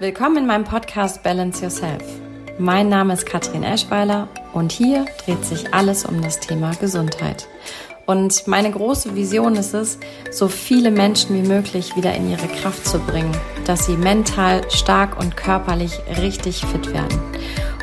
Willkommen 0.00 0.36
in 0.36 0.46
meinem 0.46 0.62
Podcast 0.62 1.24
Balance 1.24 1.60
Yourself. 1.60 2.04
Mein 2.56 2.88
Name 2.88 3.14
ist 3.14 3.26
Katrin 3.26 3.64
Eschweiler 3.64 4.28
und 4.52 4.70
hier 4.70 5.06
dreht 5.24 5.44
sich 5.44 5.74
alles 5.74 6.04
um 6.04 6.22
das 6.22 6.38
Thema 6.38 6.70
Gesundheit. 6.80 7.48
Und 8.06 8.46
meine 8.46 8.70
große 8.70 9.16
Vision 9.16 9.56
ist 9.56 9.74
es, 9.74 9.98
so 10.30 10.46
viele 10.46 10.92
Menschen 10.92 11.34
wie 11.34 11.48
möglich 11.48 11.96
wieder 11.96 12.14
in 12.14 12.30
ihre 12.30 12.46
Kraft 12.46 12.86
zu 12.86 13.00
bringen, 13.00 13.36
dass 13.64 13.86
sie 13.86 13.96
mental 13.96 14.60
stark 14.70 15.18
und 15.18 15.36
körperlich 15.36 15.98
richtig 16.22 16.64
fit 16.64 16.94
werden. 16.94 17.20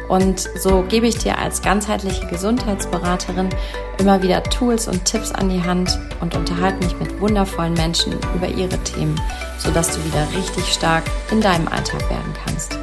Und 0.08 0.48
so 0.58 0.86
gebe 0.88 1.08
ich 1.08 1.18
dir 1.18 1.38
als 1.38 1.62
ganzheitliche 1.62 2.28
Gesundheitsberaterin 2.28 3.50
immer 3.98 4.24
wieder 4.24 4.42
Tools 4.42 4.88
und 4.88 5.04
Tipps 5.04 5.34
an 5.34 5.50
die 5.50 5.64
Hand 5.64 6.00
und 6.22 6.34
unterhalte 6.34 6.86
mich 6.86 6.98
mit 6.98 7.20
wundervollen 7.20 7.74
Menschen 7.74 8.14
über 8.36 8.48
ihre 8.48 8.78
Themen, 8.86 9.20
sodass 9.58 9.96
du 9.96 10.04
wieder 10.06 10.28
richtig 10.38 10.66
stark 10.66 11.04
in 11.32 11.42
deinem 11.42 11.68
Alltag 11.68 12.02
werden 12.10 12.34
kannst. 12.46 12.78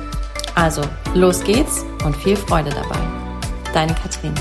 Also, 0.54 0.82
los 1.14 1.42
geht's 1.44 1.84
und 2.04 2.16
viel 2.16 2.36
Freude 2.36 2.70
dabei. 2.70 2.98
Deine 3.72 3.94
Katrin. 3.94 4.34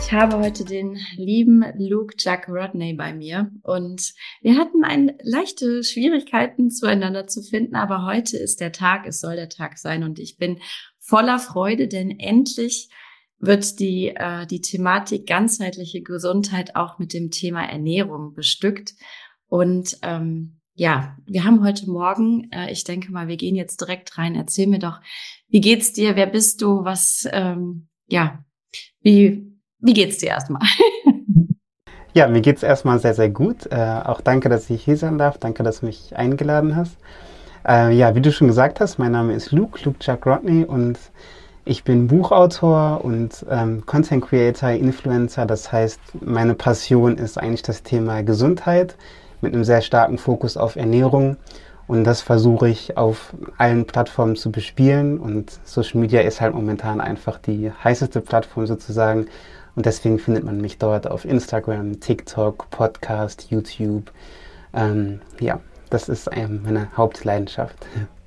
Ich 0.00 0.12
habe 0.12 0.38
heute 0.38 0.64
den 0.64 0.98
lieben 1.16 1.64
Luke 1.78 2.14
Jack 2.18 2.48
Rodney 2.48 2.94
bei 2.94 3.12
mir 3.12 3.50
und 3.62 4.12
wir 4.42 4.56
hatten 4.56 4.82
ein, 4.82 5.12
leichte 5.22 5.84
Schwierigkeiten 5.84 6.70
zueinander 6.70 7.26
zu 7.26 7.42
finden, 7.42 7.76
aber 7.76 8.04
heute 8.04 8.36
ist 8.36 8.60
der 8.60 8.72
Tag, 8.72 9.06
es 9.06 9.20
soll 9.20 9.36
der 9.36 9.48
Tag 9.48 9.78
sein 9.78 10.02
und 10.02 10.18
ich 10.18 10.36
bin 10.36 10.58
voller 10.98 11.38
Freude, 11.38 11.88
denn 11.88 12.18
endlich 12.18 12.88
wird 13.40 13.80
die, 13.80 14.08
äh, 14.08 14.46
die 14.46 14.60
Thematik 14.60 15.26
ganzheitliche 15.26 16.02
Gesundheit 16.02 16.76
auch 16.76 16.98
mit 16.98 17.12
dem 17.12 17.30
Thema 17.30 17.64
Ernährung 17.64 18.34
bestückt. 18.34 18.94
Und 19.48 19.98
ähm, 20.02 20.59
ja, 20.74 21.16
wir 21.26 21.44
haben 21.44 21.64
heute 21.64 21.90
Morgen, 21.90 22.50
äh, 22.52 22.70
ich 22.70 22.84
denke 22.84 23.12
mal, 23.12 23.28
wir 23.28 23.36
gehen 23.36 23.56
jetzt 23.56 23.80
direkt 23.80 24.16
rein. 24.18 24.34
Erzähl 24.34 24.66
mir 24.66 24.78
doch, 24.78 25.00
wie 25.48 25.60
geht's 25.60 25.92
dir? 25.92 26.16
Wer 26.16 26.26
bist 26.26 26.62
du? 26.62 26.84
Was, 26.84 27.28
ähm, 27.32 27.88
ja, 28.06 28.44
wie, 29.00 29.46
wie 29.78 29.92
geht's 29.92 30.18
dir 30.18 30.28
erstmal? 30.28 30.62
Ja, 32.12 32.26
mir 32.26 32.40
geht's 32.40 32.64
erstmal 32.64 32.98
sehr, 32.98 33.14
sehr 33.14 33.30
gut. 33.30 33.66
Äh, 33.70 34.00
auch 34.04 34.20
danke, 34.20 34.48
dass 34.48 34.68
ich 34.68 34.84
hier 34.84 34.96
sein 34.96 35.16
darf. 35.16 35.38
Danke, 35.38 35.62
dass 35.62 35.78
du 35.78 35.86
mich 35.86 36.16
eingeladen 36.16 36.74
hast. 36.74 36.96
Äh, 37.64 37.94
ja, 37.94 38.16
wie 38.16 38.20
du 38.20 38.32
schon 38.32 38.48
gesagt 38.48 38.80
hast, 38.80 38.98
mein 38.98 39.12
Name 39.12 39.32
ist 39.32 39.52
Luke, 39.52 39.78
Luke 39.84 40.00
Chuck 40.00 40.26
Rodney 40.26 40.64
und 40.64 40.98
ich 41.64 41.84
bin 41.84 42.08
Buchautor 42.08 43.04
und 43.04 43.46
ähm, 43.48 43.86
Content 43.86 44.24
Creator, 44.24 44.70
Influencer. 44.70 45.46
Das 45.46 45.70
heißt, 45.70 46.00
meine 46.20 46.54
Passion 46.54 47.16
ist 47.16 47.38
eigentlich 47.38 47.62
das 47.62 47.84
Thema 47.84 48.24
Gesundheit 48.24 48.96
mit 49.40 49.54
einem 49.54 49.64
sehr 49.64 49.80
starken 49.80 50.18
Fokus 50.18 50.56
auf 50.56 50.76
Ernährung. 50.76 51.36
Und 51.86 52.04
das 52.04 52.20
versuche 52.20 52.68
ich 52.68 52.96
auf 52.96 53.34
allen 53.58 53.84
Plattformen 53.84 54.36
zu 54.36 54.52
bespielen. 54.52 55.18
Und 55.18 55.58
Social 55.64 56.00
Media 56.00 56.20
ist 56.20 56.40
halt 56.40 56.54
momentan 56.54 57.00
einfach 57.00 57.38
die 57.38 57.72
heißeste 57.72 58.20
Plattform 58.20 58.66
sozusagen. 58.66 59.26
Und 59.74 59.86
deswegen 59.86 60.18
findet 60.18 60.44
man 60.44 60.60
mich 60.60 60.78
dort 60.78 61.10
auf 61.10 61.24
Instagram, 61.24 62.00
TikTok, 62.00 62.70
Podcast, 62.70 63.50
YouTube. 63.50 64.12
Ähm, 64.72 65.20
ja, 65.40 65.60
das 65.90 66.08
ist 66.08 66.30
meine 66.36 66.96
Hauptleidenschaft. 66.96 67.76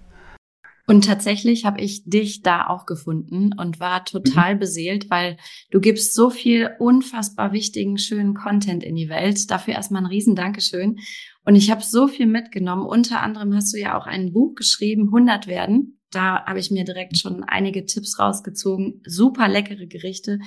Und 0.86 1.06
tatsächlich 1.06 1.64
habe 1.64 1.80
ich 1.80 2.04
dich 2.04 2.42
da 2.42 2.68
auch 2.68 2.86
gefunden 2.86 3.52
und 3.58 3.80
war 3.80 4.04
total 4.04 4.56
mhm. 4.56 4.60
beseelt, 4.60 5.10
weil 5.10 5.38
du 5.72 5.80
gibst 5.80 6.14
so 6.14 6.30
viel 6.30 6.72
unfassbar 6.78 7.54
wichtigen, 7.54 7.98
schönen 7.98 8.34
Content 8.34 8.84
in 8.84 8.96
die 8.96 9.08
Welt. 9.08 9.50
Dafür 9.50 9.76
erstmal 9.76 10.02
ein 10.02 10.08
riesen 10.08 10.36
Dankeschön. 10.36 10.98
Und 11.46 11.56
ich 11.56 11.72
habe 11.72 11.82
so 11.82 12.08
viel 12.08 12.26
mitgenommen. 12.26 12.86
Unter 12.86 13.22
anderem 13.22 13.56
hast 13.56 13.74
du 13.74 13.80
ja 13.80 13.98
auch 13.98 14.08
ein 14.08 14.34
Buch 14.34 14.56
geschrieben, 14.56 15.06
100 15.06 15.48
werden. 15.48 16.00
Da 16.12 16.46
habe 16.46 16.60
ich 16.60 16.70
mir 16.70 16.84
direkt 16.84 17.18
schon 17.18 17.44
einige 17.44 17.86
Tipps 17.86 18.20
rausgezogen. 18.20 19.02
Super 19.06 19.48
leckere 19.48 19.88
Gerichte. 19.88 20.40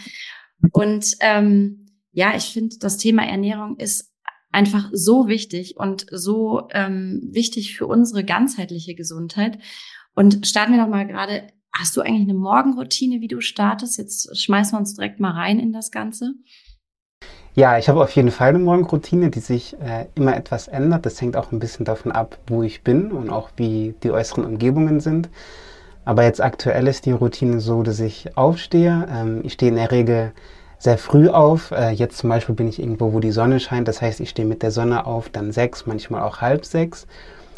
Und 0.72 1.16
ähm, 1.21 1.87
ja, 2.12 2.37
ich 2.37 2.44
finde, 2.44 2.77
das 2.78 2.99
Thema 2.99 3.27
Ernährung 3.27 3.77
ist 3.78 4.12
einfach 4.53 4.89
so 4.93 5.28
wichtig 5.28 5.77
und 5.77 6.06
so 6.10 6.69
ähm, 6.72 7.21
wichtig 7.31 7.77
für 7.77 7.87
unsere 7.87 8.25
ganzheitliche 8.25 8.94
Gesundheit. 8.94 9.59
Und 10.16 10.47
starten 10.47 10.72
wir 10.72 10.82
doch 10.82 10.88
mal 10.88 11.06
gerade, 11.06 11.43
hast 11.72 11.97
du 11.97 12.00
eigentlich 12.00 12.28
eine 12.28 12.38
Morgenroutine, 12.38 13.21
wie 13.21 13.28
du 13.28 13.41
startest? 13.41 13.99
Jetzt 13.99 14.37
schmeißen 14.37 14.72
wir 14.72 14.78
uns 14.81 14.94
direkt 14.94 15.21
mal 15.21 15.32
rein 15.32 15.60
in 15.60 15.72
das 15.72 15.91
Ganze. 15.91 16.32
Ja, 17.54 17.78
ich 17.78 17.88
habe 17.88 18.03
auf 18.03 18.10
jeden 18.10 18.31
Fall 18.31 18.49
eine 18.49 18.59
Morgenroutine, 18.59 19.31
die 19.31 19.41
sich 19.41 19.78
äh, 19.81 20.06
immer 20.15 20.37
etwas 20.37 20.69
ändert. 20.69 21.06
Das 21.06 21.21
hängt 21.21 21.37
auch 21.37 21.53
ein 21.53 21.59
bisschen 21.59 21.84
davon 21.84 22.12
ab, 22.12 22.38
wo 22.47 22.62
ich 22.62 22.82
bin 22.82 23.12
und 23.12 23.31
auch 23.31 23.50
wie 23.56 23.94
die 24.03 24.10
äußeren 24.10 24.44
Umgebungen 24.44 25.00
sind. 25.00 25.28
Aber 26.04 26.22
jetzt 26.25 26.41
aktuell 26.41 26.87
ist 26.87 27.04
die 27.04 27.12
Routine 27.12 27.60
so, 27.60 27.83
dass 27.83 28.00
ich 28.00 28.37
aufstehe. 28.37 29.06
Ähm, 29.10 29.41
ich 29.43 29.54
stehe 29.54 29.71
in 29.71 29.77
der 29.77 29.91
Regel 29.91 30.33
sehr 30.78 30.98
früh 30.98 31.28
auf. 31.28 31.72
Äh, 31.72 31.91
jetzt 31.91 32.19
zum 32.19 32.31
Beispiel 32.31 32.54
bin 32.54 32.69
ich 32.69 32.78
irgendwo, 32.78 33.12
wo 33.12 33.21
die 33.21 33.33
Sonne 33.33 33.60
scheint. 33.60 33.88
Das 33.88 34.00
heißt, 34.00 34.21
ich 34.21 34.31
stehe 34.31 34.48
mit 34.48 34.62
der 34.62 34.71
Sonne 34.71 35.06
auf, 35.06 35.28
dann 35.28 35.53
sechs, 35.53 35.87
manchmal 35.87 36.22
auch 36.22 36.41
halb 36.41 36.65
sechs. 36.65 37.06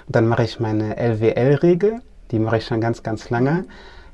Und 0.07 0.17
dann 0.17 0.27
mache 0.27 0.45
ich 0.45 0.59
meine 0.59 0.97
LWL-Regel. 0.97 2.01
Die 2.31 2.39
mache 2.39 2.59
ich 2.59 2.67
schon 2.67 2.81
ganz, 2.81 3.03
ganz 3.03 3.31
lange. 3.31 3.65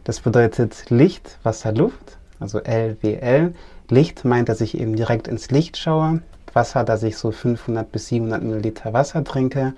Das 0.04 0.20
bedeutet 0.20 0.91
Licht, 0.91 1.38
Wasser, 1.42 1.72
Luft, 1.72 2.19
also 2.38 2.58
LWL. 2.58 3.54
Licht 3.88 4.25
meint, 4.25 4.48
dass 4.48 4.60
ich 4.60 4.78
eben 4.78 4.97
direkt 4.97 5.28
ins 5.28 5.50
Licht 5.50 5.76
schaue. 5.76 6.20
Wasser, 6.52 6.84
dass 6.84 7.02
ich 7.02 7.16
so 7.16 7.32
500 7.32 7.91
bis 7.91 8.08
700 8.08 8.42
Milliliter 8.42 8.92
Wasser 8.92 9.25
trinke. 9.25 9.75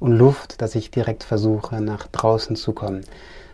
Und 0.00 0.12
Luft, 0.12 0.60
dass 0.62 0.74
ich 0.74 0.90
direkt 0.90 1.24
versuche, 1.24 1.80
nach 1.80 2.06
draußen 2.06 2.56
zu 2.56 2.72
kommen. 2.72 3.02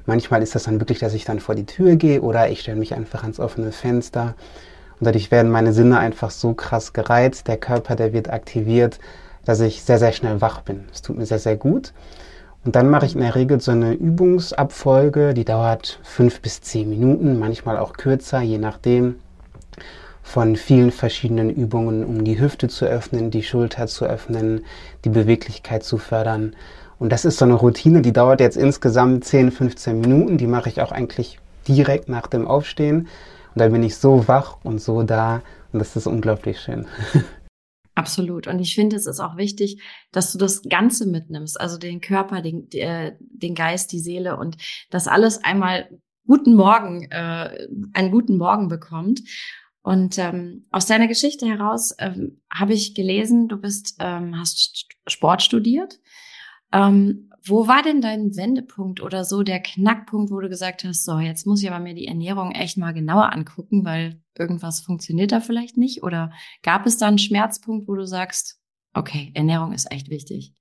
Manchmal 0.06 0.42
ist 0.42 0.54
das 0.54 0.64
dann 0.64 0.80
wirklich, 0.80 0.98
dass 0.98 1.14
ich 1.14 1.24
dann 1.24 1.40
vor 1.40 1.54
die 1.54 1.64
Tür 1.64 1.96
gehe 1.96 2.20
oder 2.20 2.50
ich 2.50 2.60
stelle 2.60 2.78
mich 2.78 2.94
einfach 2.94 3.22
ans 3.22 3.40
offene 3.40 3.72
Fenster. 3.72 4.34
Und 5.00 5.06
dadurch 5.06 5.30
werden 5.30 5.50
meine 5.50 5.72
Sinne 5.72 5.98
einfach 5.98 6.30
so 6.30 6.52
krass 6.52 6.92
gereizt. 6.92 7.48
Der 7.48 7.56
Körper, 7.56 7.96
der 7.96 8.12
wird 8.12 8.30
aktiviert, 8.30 8.98
dass 9.44 9.60
ich 9.60 9.82
sehr, 9.82 9.98
sehr 9.98 10.12
schnell 10.12 10.40
wach 10.40 10.60
bin. 10.60 10.84
Es 10.92 11.00
tut 11.02 11.16
mir 11.16 11.26
sehr, 11.26 11.38
sehr 11.38 11.56
gut. 11.56 11.92
Und 12.64 12.76
dann 12.76 12.88
mache 12.88 13.04
ich 13.06 13.14
in 13.14 13.20
der 13.20 13.34
Regel 13.34 13.60
so 13.60 13.72
eine 13.72 13.92
Übungsabfolge, 13.92 15.34
die 15.34 15.44
dauert 15.44 16.00
fünf 16.02 16.40
bis 16.40 16.62
zehn 16.62 16.88
Minuten, 16.88 17.38
manchmal 17.38 17.78
auch 17.78 17.92
kürzer, 17.92 18.40
je 18.40 18.58
nachdem. 18.58 19.16
Von 20.22 20.56
vielen 20.56 20.90
verschiedenen 20.90 21.50
Übungen, 21.50 22.02
um 22.02 22.24
die 22.24 22.40
Hüfte 22.40 22.68
zu 22.68 22.86
öffnen, 22.86 23.30
die 23.30 23.42
Schulter 23.42 23.86
zu 23.86 24.06
öffnen, 24.06 24.64
die 25.04 25.10
Beweglichkeit 25.10 25.84
zu 25.84 25.98
fördern. 25.98 26.56
Und 26.98 27.12
das 27.12 27.26
ist 27.26 27.36
so 27.36 27.44
eine 27.44 27.54
Routine, 27.54 28.00
die 28.00 28.14
dauert 28.14 28.40
jetzt 28.40 28.56
insgesamt 28.56 29.24
10, 29.26 29.50
15 29.50 30.00
Minuten. 30.00 30.38
Die 30.38 30.46
mache 30.46 30.70
ich 30.70 30.80
auch 30.80 30.92
eigentlich 30.92 31.38
direkt 31.68 32.08
nach 32.08 32.26
dem 32.26 32.46
Aufstehen. 32.46 33.08
Und 33.54 33.60
dann 33.60 33.72
bin 33.72 33.82
ich 33.82 33.96
so 33.96 34.26
wach 34.26 34.56
und 34.62 34.80
so 34.80 35.02
da. 35.02 35.42
Und 35.72 35.80
das 35.80 35.96
ist 35.96 36.06
unglaublich 36.06 36.60
schön. 36.60 36.86
Absolut. 37.94 38.48
Und 38.48 38.58
ich 38.58 38.74
finde, 38.74 38.96
es 38.96 39.06
ist 39.06 39.20
auch 39.20 39.36
wichtig, 39.36 39.80
dass 40.10 40.32
du 40.32 40.38
das 40.38 40.62
Ganze 40.62 41.06
mitnimmst, 41.06 41.60
also 41.60 41.78
den 41.78 42.00
Körper, 42.00 42.42
den, 42.42 42.68
äh, 42.72 43.16
den 43.20 43.54
Geist, 43.54 43.92
die 43.92 44.00
Seele 44.00 44.36
und 44.36 44.56
das 44.90 45.06
alles 45.06 45.42
einmal 45.44 45.88
guten 46.26 46.54
Morgen, 46.54 47.04
äh, 47.10 47.68
einen 47.92 48.10
guten 48.10 48.36
Morgen 48.36 48.68
bekommt. 48.68 49.20
Und 49.82 50.18
ähm, 50.18 50.66
aus 50.70 50.86
deiner 50.86 51.08
Geschichte 51.08 51.46
heraus 51.46 51.94
ähm, 51.98 52.40
habe 52.52 52.72
ich 52.72 52.94
gelesen, 52.94 53.48
du 53.48 53.58
bist, 53.58 53.96
ähm, 54.00 54.38
hast 54.38 54.86
Sport 55.06 55.42
studiert. 55.42 56.00
Ähm, 56.72 57.30
wo 57.46 57.68
war 57.68 57.82
denn 57.82 58.00
dein 58.00 58.36
Wendepunkt 58.36 59.02
oder 59.02 59.24
so 59.24 59.42
der 59.42 59.60
Knackpunkt, 59.60 60.30
wo 60.30 60.40
du 60.40 60.48
gesagt 60.48 60.84
hast, 60.84 61.04
so, 61.04 61.18
jetzt 61.18 61.46
muss 61.46 61.62
ich 61.62 61.70
aber 61.70 61.82
mir 61.82 61.94
die 61.94 62.06
Ernährung 62.06 62.52
echt 62.52 62.78
mal 62.78 62.92
genauer 62.92 63.32
angucken, 63.32 63.84
weil 63.84 64.20
irgendwas 64.36 64.80
funktioniert 64.80 65.32
da 65.32 65.40
vielleicht 65.40 65.76
nicht? 65.76 66.02
Oder 66.02 66.32
gab 66.62 66.86
es 66.86 66.96
da 66.96 67.06
einen 67.06 67.18
Schmerzpunkt, 67.18 67.86
wo 67.86 67.94
du 67.94 68.06
sagst, 68.06 68.58
okay, 68.94 69.30
Ernährung 69.34 69.72
ist 69.72 69.92
echt 69.92 70.08
wichtig? 70.08 70.54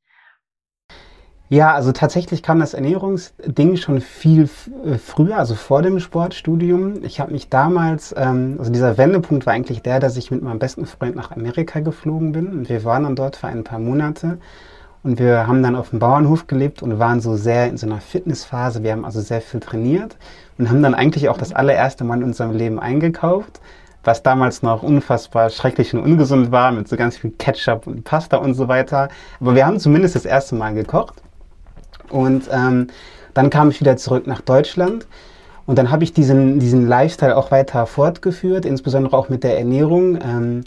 Ja, 1.50 1.74
also 1.74 1.91
tatsächlich 1.91 2.41
kam 2.41 2.59
das 2.59 2.74
Ernährungsding 2.74 3.78
schon 3.78 4.02
viel 4.02 4.50
äh, 4.86 4.97
früher, 4.97 5.38
also 5.38 5.53
vor 5.53 5.84
dem 5.84 6.00
Sportstudium. 6.00 7.03
Ich 7.03 7.20
habe 7.20 7.32
mich 7.32 7.50
damals, 7.50 8.14
ähm, 8.18 8.56
also 8.58 8.72
dieser 8.72 8.97
Wendepunkt 8.97 9.46
war 9.46 9.53
eigentlich 9.53 9.84
der, 9.84 10.00
dass 10.00 10.18
ich 10.18 10.32
mit 10.32 10.41
meinem 10.41 10.59
besten 10.59 10.86
Freund 10.86 11.16
nach 11.16 11.32
Amerika 11.32 11.79
geflogen 11.82 12.32
bin 12.32 12.47
und 12.47 12.70
wir 12.70 12.84
waren 12.84 13.03
dann 13.03 13.16
dort 13.16 13.36
für 13.36 13.47
ein 13.47 13.64
paar 13.64 13.79
Monate 13.79 14.40
und 15.03 15.20
wir 15.20 15.47
haben 15.47 15.61
dann 15.61 15.76
auf 15.76 15.90
dem 15.90 16.00
Bauernhof 16.00 16.47
gelebt 16.47 16.82
und 16.82 16.97
waren 16.97 17.20
so 17.20 17.35
sehr 17.35 17.67
in 17.67 17.78
so 17.78 17.85
einer 17.85 18.00
Fitnessphase. 18.00 18.84
Wir 18.84 18.94
haben 18.94 19.03
also 19.03 19.20
sehr 19.20 19.41
viel 19.41 19.59
trainiert 19.59 20.16
und 20.58 20.70
haben 20.70 20.82
dann 20.82 20.96
eigentlich 20.96 21.28
auch 21.28 21.38
das 21.38 21.53
allererste 21.53 22.05
Mal 22.05 22.20
in 22.20 22.23
unserem 22.23 22.55
Leben 22.55 22.79
eingekauft, 22.79 23.59
was 24.05 24.23
damals 24.23 24.64
noch 24.64 24.82
unfassbar 24.82 25.50
schrecklich 25.50 25.94
und 25.94 26.02
ungesund 26.02 26.52
war, 26.52 26.72
mit 26.72 26.88
so 26.88 26.96
ganz 26.96 27.17
viel 27.17 27.32
Ketchup 27.32 27.85
und 27.85 28.05
Pasta 28.05 28.38
und 28.38 28.53
so 28.53 28.70
weiter. 28.70 29.09
Aber 29.41 29.55
wir 29.55 29.66
haben 29.66 29.79
zumindest 29.79 30.16
das 30.16 30.26
erste 30.26 30.55
Mal 30.55 30.73
gekocht. 30.73 31.22
Und 32.09 32.50
ähm, 32.52 32.88
dann 33.34 33.50
kam 33.50 33.72
ich 33.72 33.82
wieder 33.82 33.97
zurück 33.97 34.26
nach 34.26 34.41
Deutschland. 34.41 35.05
Und 35.66 35.78
dann 35.78 35.91
habe 35.91 36.03
ich 36.03 36.14
diesen, 36.14 36.59
diesen 36.59 36.88
Lifestyle 36.88 37.35
auch 37.35 37.52
weiter 37.52 37.85
fortgeführt, 37.88 38.66
insbesondere 38.66 39.17
auch 39.17 39.28
mit 39.28 39.44
der 39.44 39.58
Ernährung. 39.58 40.17
Ähm, 40.22 40.64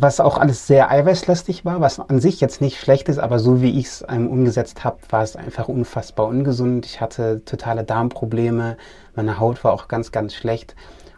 was 0.00 0.20
auch 0.20 0.38
alles 0.38 0.66
sehr 0.66 0.90
eiweißlastig 0.90 1.64
war, 1.64 1.80
was 1.80 2.00
an 2.00 2.20
sich 2.20 2.40
jetzt 2.40 2.60
nicht 2.60 2.78
schlecht 2.78 3.08
ist, 3.08 3.18
aber 3.18 3.38
so 3.38 3.62
wie 3.62 3.78
ich 3.78 3.86
es 3.86 4.04
ähm, 4.08 4.28
umgesetzt 4.28 4.84
habe, 4.84 4.98
war 5.10 5.22
es 5.22 5.36
einfach 5.36 5.68
unfassbar 5.68 6.26
ungesund. 6.26 6.86
Ich 6.86 7.00
hatte 7.00 7.44
totale 7.44 7.84
Darmprobleme, 7.84 8.76
meine 9.14 9.38
Haut 9.38 9.62
war 9.64 9.72
auch 9.72 9.88
ganz, 9.88 10.12
ganz 10.12 10.34
schlecht. 10.34 10.74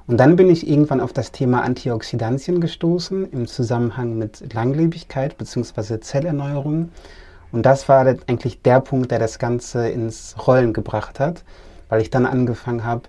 Und 0.07 0.19
dann 0.19 0.37
bin 0.37 0.51
ich 0.51 0.69
irgendwann 0.69 1.01
auf 1.01 1.13
das 1.13 1.33
Thema 1.33 1.63
Antioxidantien 1.63 2.61
gestoßen 2.61 3.31
im 3.31 3.47
Zusammenhang 3.47 4.19
mit 4.19 4.53
Langlebigkeit 4.53 5.39
bzw. 5.39 6.01
Zellerneuerung. 6.01 6.91
Und 7.53 7.65
das 7.65 7.89
war 7.89 8.05
eigentlich 8.05 8.63
der 8.63 8.81
Punkt, 8.81 9.11
der 9.11 9.19
das 9.19 9.39
Ganze 9.39 9.89
ins 9.89 10.35
Rollen 10.47 10.73
gebracht 10.73 11.21
hat, 11.21 11.45
weil 11.89 12.03
ich 12.03 12.11
dann 12.11 12.27
angefangen 12.27 12.85
habe, 12.85 13.03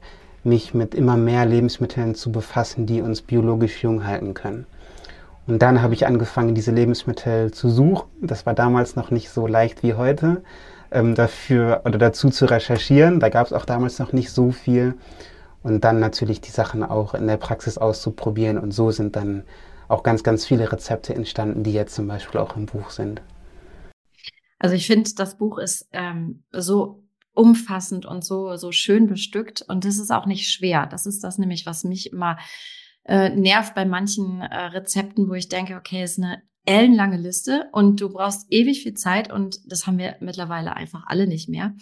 mich 0.44 0.74
mit 0.74 0.96
immer 0.96 1.18
mehr 1.18 1.46
Lebensmitteln 1.46 2.16
zu 2.16 2.32
befassen, 2.32 2.86
die 2.86 3.02
uns 3.02 3.22
biologisch 3.22 3.84
jung 3.84 4.06
halten 4.06 4.34
können. 4.34 4.66
Und 5.48 5.62
dann 5.62 5.82
habe 5.82 5.94
ich 5.94 6.08
angefangen, 6.08 6.56
diese 6.56 6.72
Lebensmittel 6.72 7.52
zu 7.52 7.70
suchen. 7.70 8.10
Das 8.22 8.46
war 8.46 8.54
damals 8.54 8.96
noch 8.96 9.12
nicht 9.12 9.30
so 9.30 9.46
leicht 9.46 9.84
wie 9.84 9.94
heute, 9.94 10.44
ähm, 10.92 11.14
dafür 11.14 11.82
oder 11.86 11.98
dazu 12.00 12.30
zu 12.30 12.46
recherchieren. 12.46 13.20
Da 13.20 13.30
gab 13.30 13.46
es 13.46 13.54
auch 13.54 13.66
damals 13.66 14.00
noch 14.00 14.12
nicht 14.12 14.32
so 14.32 14.52
viel. 14.52 14.96
Und 15.62 15.84
dann 15.84 16.00
natürlich 16.00 16.42
die 16.42 16.52
Sachen 16.52 16.84
auch 16.84 17.14
in 17.14 17.28
der 17.28 17.38
Praxis 17.38 17.78
auszuprobieren. 17.78 18.58
Und 18.58 18.72
so 18.72 18.92
sind 18.92 19.16
dann 19.16 19.44
auch 19.88 20.02
ganz, 20.02 20.24
ganz 20.24 20.46
viele 20.46 20.72
Rezepte 20.72 21.14
entstanden, 21.14 21.64
die 21.64 21.74
jetzt 21.74 21.94
zum 21.94 22.08
Beispiel 22.08 22.40
auch 22.40 22.56
im 22.56 22.66
Buch 22.66 22.90
sind. 22.90 23.22
Also 24.58 24.76
ich 24.76 24.88
finde, 24.88 25.12
das 25.16 25.38
Buch 25.38 25.60
ist 25.60 25.88
ähm, 25.92 26.44
so 26.52 27.04
umfassend 27.34 28.06
und 28.06 28.24
so, 28.24 28.56
so 28.56 28.72
schön 28.72 29.08
bestückt. 29.08 29.64
Und 29.68 29.86
das 29.86 30.00
ist 30.00 30.12
auch 30.12 30.26
nicht 30.26 30.50
schwer. 30.50 30.88
Das 30.88 31.06
ist 31.06 31.24
das 31.24 31.38
nämlich, 31.38 31.66
was 31.66 31.84
mich 31.84 32.12
immer 32.12 32.38
äh, 33.06 33.30
nervt 33.30 33.76
bei 33.76 33.86
manchen 33.86 34.42
äh, 34.42 34.66
Rezepten, 34.66 35.30
wo 35.30 35.34
ich 35.34 35.50
denke, 35.50 35.76
okay, 35.76 36.04
ist 36.04 36.18
eine 36.18 36.42
ellenlange 36.66 37.18
Liste 37.18 37.70
und 37.72 38.02
du 38.02 38.10
brauchst 38.10 38.48
ewig 38.50 38.82
viel 38.82 38.96
Zeit 38.96 39.32
und 39.32 39.60
das 39.68 39.86
haben 39.86 40.00
wir 40.00 40.16
mittlerweile 40.20 40.76
einfach 40.76 41.04
alle 41.06 41.28
nicht 41.28 41.48
mehr. 41.48 41.76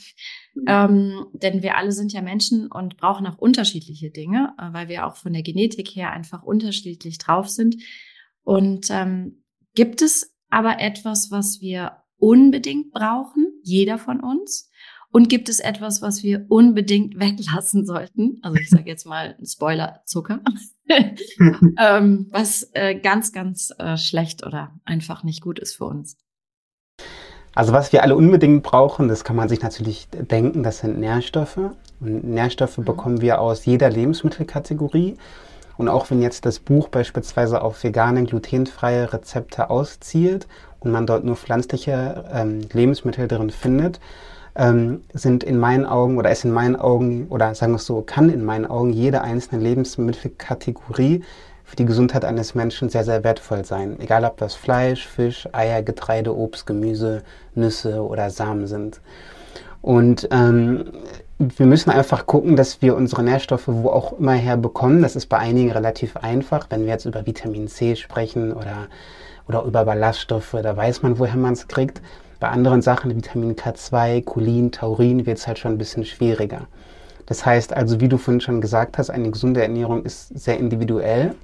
Mhm. 0.56 0.66
Ähm, 0.68 1.26
denn 1.34 1.64
wir 1.64 1.78
alle 1.78 1.94
sind 1.94 2.12
ja 2.12 2.22
Menschen 2.22 2.70
und 2.70 2.98
brauchen 2.98 3.26
auch 3.26 3.38
unterschiedliche 3.38 4.12
Dinge, 4.12 4.54
äh, 4.60 4.74
weil 4.74 4.90
wir 4.90 5.08
auch 5.08 5.16
von 5.16 5.34
der 5.34 5.44
Genetik 5.44 5.90
her 5.96 6.12
einfach 6.12 6.44
unterschiedlich 6.44 7.18
drauf 7.18 7.48
sind. 7.50 7.78
Und 8.44 8.88
ähm, 8.90 9.44
gibt 9.74 10.02
es 10.02 10.36
aber 10.50 10.80
etwas, 10.80 11.32
was 11.32 11.62
wir 11.62 12.04
unbedingt 12.18 12.92
brauchen, 12.92 13.48
jeder 13.64 13.98
von 13.98 14.20
uns? 14.20 14.70
Und 15.14 15.30
gibt 15.30 15.48
es 15.48 15.60
etwas, 15.60 16.02
was 16.02 16.24
wir 16.24 16.48
unbedingt 16.50 17.20
weglassen 17.20 17.86
sollten? 17.86 18.40
Also 18.42 18.58
ich 18.58 18.70
sage 18.70 18.90
jetzt 18.90 19.06
mal 19.06 19.38
Spoiler 19.46 20.02
Zucker, 20.06 20.40
ähm, 20.90 22.28
was 22.32 22.70
äh, 22.74 22.96
ganz, 22.96 23.32
ganz 23.32 23.72
äh, 23.78 23.96
schlecht 23.96 24.44
oder 24.44 24.72
einfach 24.86 25.24
nicht 25.24 25.42
gut 25.42 25.60
ist 25.60 25.76
für 25.76 25.86
uns. 25.86 26.18
Also 27.54 27.74
was 27.74 27.94
wir 27.94 28.02
alle 28.02 28.16
unbedingt 28.16 28.64
brauchen, 28.64 29.08
das 29.08 29.24
kann 29.24 29.36
man 29.36 29.48
sich 29.48 29.62
natürlich 29.62 30.08
denken, 30.10 30.64
das 30.64 30.80
sind 30.80 31.00
Nährstoffe. 31.00 31.60
Und 32.00 32.24
Nährstoffe 32.24 32.80
mhm. 32.80 32.86
bekommen 32.86 33.22
wir 33.22 33.40
aus 33.40 33.66
jeder 33.66 33.92
Lebensmittelkategorie. 33.92 35.18
Und 35.78 35.90
auch 35.90 36.10
wenn 36.10 36.24
jetzt 36.24 36.48
das 36.48 36.58
Buch 36.58 36.90
beispielsweise 36.90 37.62
auf 37.62 37.84
vegane, 37.84 38.24
glutenfreie 38.24 39.14
Rezepte 39.14 39.70
auszielt 39.70 40.48
und 40.80 40.92
man 40.92 41.06
dort 41.06 41.24
nur 41.24 41.36
pflanzliche 41.36 42.26
ähm, 42.34 42.62
Lebensmittel 42.74 43.28
drin 43.28 43.52
findet, 43.52 44.00
ähm, 44.56 45.04
sind 45.14 45.44
in 45.44 45.58
meinen 45.58 45.86
Augen 45.86 46.18
oder 46.18 46.32
ist 46.32 46.46
in 46.46 46.52
meinen 46.52 46.76
Augen 46.76 47.28
oder 47.30 47.56
sagen 47.56 47.74
wir 47.74 47.78
es 47.78 47.86
so, 47.86 48.02
kann 48.02 48.30
in 48.30 48.46
meinen 48.46 48.66
Augen 48.66 48.94
jede 48.94 49.22
einzelne 49.22 49.62
Lebensmittelkategorie 49.62 51.24
für 51.64 51.76
die 51.76 51.86
Gesundheit 51.86 52.26
eines 52.26 52.54
Menschen 52.54 52.90
sehr, 52.90 53.04
sehr 53.04 53.24
wertvoll 53.24 53.66
sein. 53.66 54.00
Egal 54.00 54.26
ob 54.26 54.38
das 54.38 54.54
Fleisch, 54.54 55.08
Fisch, 55.08 55.48
Eier, 55.54 55.82
Getreide, 55.82 56.36
Obst, 56.36 56.68
Gemüse, 56.68 57.24
Nüsse 57.56 58.06
oder 58.06 58.30
Samen 58.30 58.68
sind. 58.68 59.02
Und 59.82 60.28
ähm, 60.32 60.86
wir 61.40 61.66
müssen 61.66 61.90
einfach 61.90 62.26
gucken, 62.26 62.56
dass 62.56 62.82
wir 62.82 62.96
unsere 62.96 63.24
Nährstoffe 63.24 63.68
wo 63.68 63.90
auch 63.90 64.20
immer 64.20 64.34
her 64.34 64.56
bekommen. 64.56 65.02
Das 65.02 65.16
ist 65.16 65.28
bei 65.28 65.38
einigen 65.40 65.72
relativ 65.72 66.16
einfach. 66.18 66.68
Wenn 66.70 66.82
wir 66.82 66.94
jetzt 66.94 67.06
über 67.06 67.26
Vitamin 67.26 67.68
C 67.68 67.96
sprechen 67.96 68.54
oder, 68.54 68.88
oder 69.48 69.64
über 69.64 69.84
Ballaststoffe, 69.84 70.56
da 70.62 70.78
weiß 70.78 71.02
man, 71.02 71.18
woher 71.20 71.36
man 71.36 71.54
es 71.54 71.68
kriegt. 71.68 72.02
Bei 72.44 72.50
anderen 72.50 72.82
Sachen, 72.82 73.16
Vitamin 73.16 73.56
K2, 73.56 74.26
Cholin, 74.26 74.74
Taurin, 74.74 75.26
wird 75.26 75.38
es 75.38 75.48
halt 75.48 75.60
schon 75.60 75.72
ein 75.72 75.78
bisschen 75.78 76.04
schwieriger. 76.04 76.68
Das 77.26 77.46
heißt 77.46 77.72
also, 77.72 78.02
wie 78.02 78.10
du 78.10 78.18
vorhin 78.18 78.42
schon 78.42 78.60
gesagt 78.60 78.98
hast, 78.98 79.10
eine 79.10 79.32
gesunde 79.32 79.62
Ernährung 79.62 80.04
ist 80.04 80.38
sehr 80.38 80.60
individuell. 80.60 81.36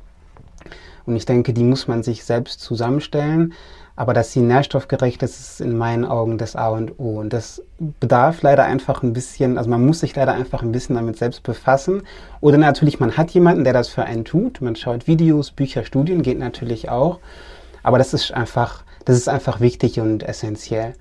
Und 1.05 1.15
ich 1.15 1.25
denke, 1.25 1.53
die 1.53 1.63
muss 1.63 1.87
man 1.87 2.03
sich 2.03 2.25
selbst 2.25 2.59
zusammenstellen. 2.59 3.53
Aber 3.95 4.13
dass 4.13 4.33
sie 4.33 4.41
nährstoffgerecht 4.41 5.23
ist, 5.23 5.39
ist 5.39 5.61
in 5.61 5.77
meinen 5.77 6.03
Augen 6.03 6.37
das 6.37 6.57
A 6.57 6.67
und 6.67 6.99
O. 6.99 7.21
Und 7.21 7.31
das 7.31 7.63
bedarf 8.01 8.41
leider 8.41 8.65
einfach 8.65 9.01
ein 9.01 9.13
bisschen, 9.13 9.57
also 9.57 9.69
man 9.69 9.85
muss 9.85 10.01
sich 10.01 10.13
leider 10.17 10.33
einfach 10.33 10.63
ein 10.63 10.73
bisschen 10.73 10.97
damit 10.97 11.17
selbst 11.17 11.43
befassen. 11.43 12.03
Oder 12.41 12.57
natürlich, 12.57 12.99
man 12.99 13.15
hat 13.15 13.31
jemanden, 13.31 13.63
der 13.63 13.71
das 13.71 13.87
für 13.87 14.03
einen 14.03 14.25
tut. 14.25 14.59
Man 14.59 14.75
schaut 14.75 15.07
Videos, 15.07 15.51
Bücher, 15.51 15.85
Studien, 15.85 16.23
geht 16.23 16.39
natürlich 16.39 16.89
auch. 16.89 17.19
Aber 17.83 17.99
das 17.99 18.13
ist 18.13 18.33
einfach 18.33 18.83
das 19.05 19.17
ist 19.17 19.29
einfach 19.29 19.59
wichtig 19.59 19.99
und 19.99 20.23
essentiell. 20.23 20.93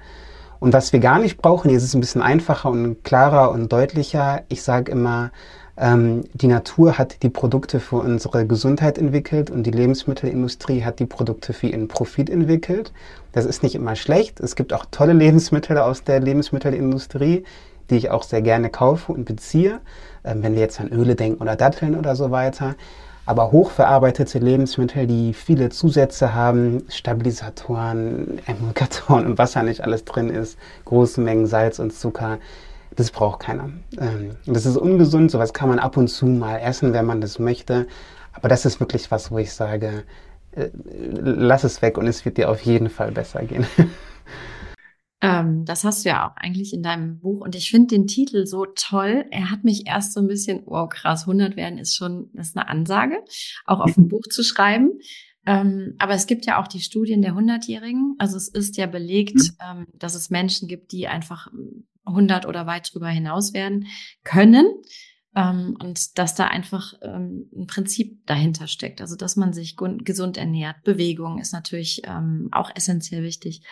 Und 0.60 0.72
was 0.72 0.92
wir 0.92 1.00
gar 1.00 1.18
nicht 1.18 1.38
brauchen, 1.38 1.68
hier 1.68 1.78
ist 1.78 1.84
es 1.84 1.94
ein 1.94 2.00
bisschen 2.00 2.22
einfacher 2.22 2.70
und 2.70 3.04
klarer 3.04 3.50
und 3.52 3.72
deutlicher. 3.72 4.42
Ich 4.48 4.62
sage 4.62 4.90
immer, 4.90 5.30
ähm, 5.76 6.24
die 6.34 6.48
Natur 6.48 6.98
hat 6.98 7.22
die 7.22 7.28
Produkte 7.28 7.78
für 7.78 7.96
unsere 7.96 8.46
Gesundheit 8.46 8.98
entwickelt 8.98 9.50
und 9.50 9.62
die 9.64 9.70
Lebensmittelindustrie 9.70 10.82
hat 10.82 10.98
die 10.98 11.06
Produkte 11.06 11.52
für 11.52 11.68
ihren 11.68 11.86
Profit 11.86 12.28
entwickelt. 12.28 12.92
Das 13.32 13.44
ist 13.44 13.62
nicht 13.62 13.76
immer 13.76 13.94
schlecht. 13.94 14.40
Es 14.40 14.56
gibt 14.56 14.72
auch 14.72 14.86
tolle 14.90 15.12
Lebensmittel 15.12 15.78
aus 15.78 16.02
der 16.02 16.18
Lebensmittelindustrie, 16.18 17.44
die 17.90 17.96
ich 17.96 18.10
auch 18.10 18.24
sehr 18.24 18.42
gerne 18.42 18.70
kaufe 18.70 19.12
und 19.12 19.24
beziehe. 19.24 19.80
Ähm, 20.24 20.42
wenn 20.42 20.54
wir 20.54 20.60
jetzt 20.60 20.80
an 20.80 20.88
Öle 20.88 21.14
denken 21.14 21.40
oder 21.40 21.54
Datteln 21.54 21.94
oder 21.94 22.16
so 22.16 22.32
weiter 22.32 22.74
aber 23.28 23.52
hochverarbeitete 23.52 24.38
Lebensmittel, 24.38 25.06
die 25.06 25.34
viele 25.34 25.68
Zusätze 25.68 26.32
haben, 26.32 26.84
Stabilisatoren, 26.88 28.38
Emulgatoren 28.46 29.26
und 29.26 29.36
was 29.36 29.52
da 29.52 29.62
nicht 29.62 29.82
alles 29.82 30.06
drin 30.06 30.30
ist, 30.30 30.58
große 30.86 31.20
Mengen 31.20 31.46
Salz 31.46 31.78
und 31.78 31.92
Zucker, 31.92 32.38
das 32.96 33.10
braucht 33.10 33.40
keiner. 33.40 33.68
Ähm, 34.00 34.30
das 34.46 34.64
ist 34.64 34.78
ungesund, 34.78 35.30
sowas 35.30 35.52
kann 35.52 35.68
man 35.68 35.78
ab 35.78 35.98
und 35.98 36.08
zu 36.08 36.24
mal 36.24 36.56
essen, 36.56 36.94
wenn 36.94 37.04
man 37.04 37.20
das 37.20 37.38
möchte. 37.38 37.86
Aber 38.32 38.48
das 38.48 38.64
ist 38.64 38.80
wirklich 38.80 39.10
was, 39.10 39.30
wo 39.30 39.36
ich 39.36 39.52
sage, 39.52 40.04
äh, 40.52 40.68
lass 41.20 41.64
es 41.64 41.82
weg 41.82 41.98
und 41.98 42.06
es 42.06 42.24
wird 42.24 42.38
dir 42.38 42.50
auf 42.50 42.62
jeden 42.62 42.88
Fall 42.88 43.12
besser 43.12 43.42
gehen. 43.42 43.66
Ähm, 45.20 45.64
das 45.64 45.84
hast 45.84 46.04
du 46.04 46.10
ja 46.10 46.28
auch 46.28 46.36
eigentlich 46.36 46.72
in 46.72 46.82
deinem 46.82 47.18
Buch. 47.18 47.40
Und 47.40 47.54
ich 47.54 47.70
finde 47.70 47.88
den 47.88 48.06
Titel 48.06 48.46
so 48.46 48.66
toll. 48.66 49.26
Er 49.30 49.50
hat 49.50 49.64
mich 49.64 49.86
erst 49.86 50.12
so 50.12 50.20
ein 50.20 50.28
bisschen, 50.28 50.62
wow, 50.66 50.88
krass, 50.88 51.22
100 51.22 51.56
werden 51.56 51.78
ist 51.78 51.96
schon, 51.96 52.30
das 52.34 52.48
ist 52.48 52.56
eine 52.56 52.68
Ansage, 52.68 53.24
auch 53.64 53.80
auf 53.80 53.96
ein 53.96 54.08
Buch 54.08 54.26
zu 54.30 54.42
schreiben. 54.42 55.00
Ähm, 55.44 55.94
aber 55.98 56.12
es 56.12 56.26
gibt 56.26 56.46
ja 56.46 56.60
auch 56.60 56.68
die 56.68 56.80
Studien 56.80 57.22
der 57.22 57.34
100-Jährigen. 57.34 58.14
Also 58.18 58.36
es 58.36 58.48
ist 58.48 58.76
ja 58.76 58.86
belegt, 58.86 59.36
mhm. 59.36 59.56
ähm, 59.60 59.86
dass 59.94 60.14
es 60.14 60.30
Menschen 60.30 60.68
gibt, 60.68 60.92
die 60.92 61.08
einfach 61.08 61.48
100 62.04 62.46
oder 62.46 62.66
weit 62.66 62.92
drüber 62.92 63.08
hinaus 63.08 63.54
werden 63.54 63.86
können. 64.22 64.66
Ähm, 65.34 65.76
und 65.80 66.16
dass 66.18 66.36
da 66.36 66.46
einfach 66.46 66.94
ähm, 67.02 67.50
ein 67.56 67.66
Prinzip 67.66 68.24
dahinter 68.26 68.68
steckt. 68.68 69.00
Also 69.00 69.16
dass 69.16 69.36
man 69.36 69.52
sich 69.52 69.76
gesund 69.76 70.36
ernährt. 70.36 70.82
Bewegung 70.84 71.38
ist 71.38 71.52
natürlich 71.52 72.02
ähm, 72.04 72.48
auch 72.52 72.70
essentiell 72.74 73.24
wichtig. 73.24 73.62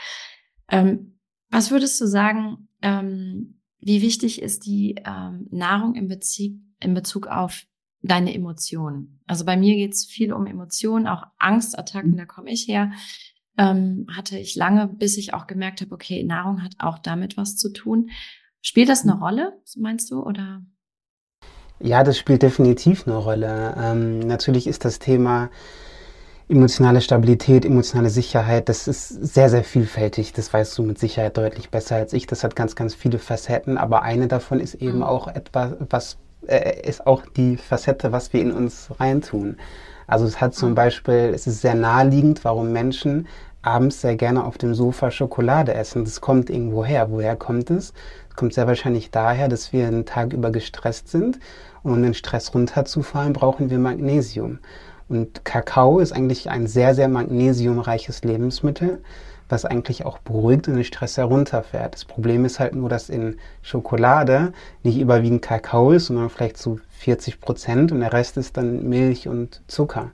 Ähm, 0.69 1.16
was 1.51 1.71
würdest 1.71 2.01
du 2.01 2.07
sagen, 2.07 2.69
ähm, 2.83 3.61
wie 3.81 4.03
wichtig 4.03 4.43
ist 4.43 4.67
die 4.67 4.97
ähm, 5.05 5.47
Nahrung 5.51 5.95
im 5.95 6.09
Bezug, 6.09 6.53
in 6.81 6.95
Bezug 6.95 7.27
auf 7.27 7.65
deine 8.03 8.35
Emotionen? 8.35 9.21
Also 9.27 9.45
bei 9.45 9.57
mir 9.57 9.77
geht 9.77 9.93
es 9.93 10.07
viel 10.07 10.33
um 10.33 10.47
Emotionen, 10.47 11.07
auch 11.07 11.25
Angstattacken, 11.39 12.13
mhm. 12.13 12.17
da 12.17 12.25
komme 12.25 12.51
ich 12.51 12.67
her. 12.67 12.93
Ähm, 13.59 14.07
hatte 14.15 14.39
ich 14.39 14.55
lange, 14.55 14.89
bis 14.89 15.17
ich 15.17 15.33
auch 15.33 15.47
gemerkt 15.47 15.81
habe, 15.81 15.95
okay, 15.95 16.23
Nahrung 16.23 16.63
hat 16.63 16.75
auch 16.79 16.99
damit 16.99 17.37
was 17.37 17.57
zu 17.57 17.73
tun. 17.73 18.11
Spielt 18.61 18.89
das 18.89 19.03
eine 19.03 19.15
mhm. 19.15 19.23
Rolle, 19.23 19.63
meinst 19.77 20.11
du, 20.11 20.23
oder? 20.23 20.63
Ja, 21.79 22.03
das 22.05 22.19
spielt 22.19 22.43
definitiv 22.43 23.07
eine 23.07 23.17
Rolle. 23.17 23.75
Ähm, 23.79 24.19
natürlich 24.21 24.67
ist 24.67 24.85
das 24.85 24.99
Thema 24.99 25.51
emotionale 26.49 27.01
Stabilität, 27.01 27.65
emotionale 27.65 28.11
Sicherheit, 28.11 28.69
das 28.69 28.87
ist 28.87 29.09
sehr, 29.09 29.51
sehr 29.51 29.65
vielfältig. 29.65 30.33
Das 30.33 30.53
weißt 30.53 30.79
du 30.79 30.83
mit 30.83 30.99
Sicherheit 30.99 31.37
deutlich 31.37 31.71
besser 31.71 31.97
als 31.97 32.13
ich. 32.13 32.27
Das 32.27 32.45
hat 32.45 32.55
ganz, 32.55 32.77
ganz 32.77 32.95
viele 32.95 33.19
Facetten, 33.19 33.79
aber 33.79 34.03
eine 34.03 34.29
davon 34.29 34.61
ist 34.61 34.75
eben 34.75 34.99
mhm. 34.99 35.03
auch 35.03 35.29
etwas, 35.29 35.73
was 35.91 36.19
äh, 36.47 36.81
ist 36.89 37.07
auch 37.07 37.23
die 37.37 37.57
Facette, 37.57 38.13
was 38.13 38.33
wir 38.33 38.41
in 38.41 38.53
uns 38.53 38.91
reintun. 38.99 39.57
Also 40.07 40.25
es 40.25 40.41
hat 40.41 40.55
zum 40.55 40.71
mhm. 40.71 40.75
Beispiel, 40.77 41.33
es 41.35 41.47
ist 41.47 41.63
sehr 41.63 41.75
naheliegend, 41.75 42.45
warum 42.45 42.73
Menschen 42.73 43.27
abends 43.63 44.01
sehr 44.01 44.15
gerne 44.15 44.45
auf 44.45 44.59
dem 44.59 44.75
Sofa 44.75 45.11
Schokolade 45.11 45.75
essen. 45.75 46.05
Das 46.05 46.21
kommt 46.21 46.49
irgendwo 46.49 46.85
her. 46.85 47.11
Woher 47.11 47.35
kommt 47.35 47.71
es? 47.71 47.93
Es 48.31 48.37
kommt 48.37 48.55
sehr 48.55 48.69
wahrscheinlich 48.69 49.11
daher, 49.11 49.49
dass 49.49 49.73
wir 49.73 49.89
einen 49.89 50.07
Tag 50.07 50.33
über 50.33 50.53
gestresst 50.53 51.09
sind. 51.09 51.41
Und 51.83 51.93
um 51.93 52.03
den 52.03 52.15
Stress 52.15 52.55
runterzufahren, 52.55 53.33
brauchen 53.33 53.69
wir 53.71 53.79
Magnesium. 53.79 54.61
Und 55.09 55.45
Kakao 55.45 56.01
ist 56.01 56.13
eigentlich 56.13 56.51
ein 56.51 56.67
sehr, 56.67 56.95
sehr 56.95 57.09
magnesiumreiches 57.09 58.25
Lebensmittel, 58.25 59.03
was 59.49 59.65
eigentlich 59.65 60.05
auch 60.05 60.19
beruhigt 60.19 60.67
und 60.67 60.75
den 60.75 60.85
Stress 60.85 61.17
herunterfährt. 61.17 61.95
Das 61.95 62.05
Problem 62.05 62.45
ist 62.45 62.59
halt 62.59 62.75
nur, 62.75 62.89
dass 62.89 63.09
in 63.09 63.37
Schokolade 63.63 64.53
nicht 64.83 64.99
überwiegend 64.99 65.43
Kakao 65.43 65.93
ist, 65.93 66.07
sondern 66.07 66.31
vielleicht 66.31 66.57
zu 66.57 66.81
40 66.99 67.41
Prozent 67.41 67.93
und 67.93 68.01
der 68.01 68.13
Rest 68.13 68.37
ist 68.37 68.57
dann 68.57 68.89
Milch 68.89 69.29
und 69.29 69.63
Zucker. 69.69 70.11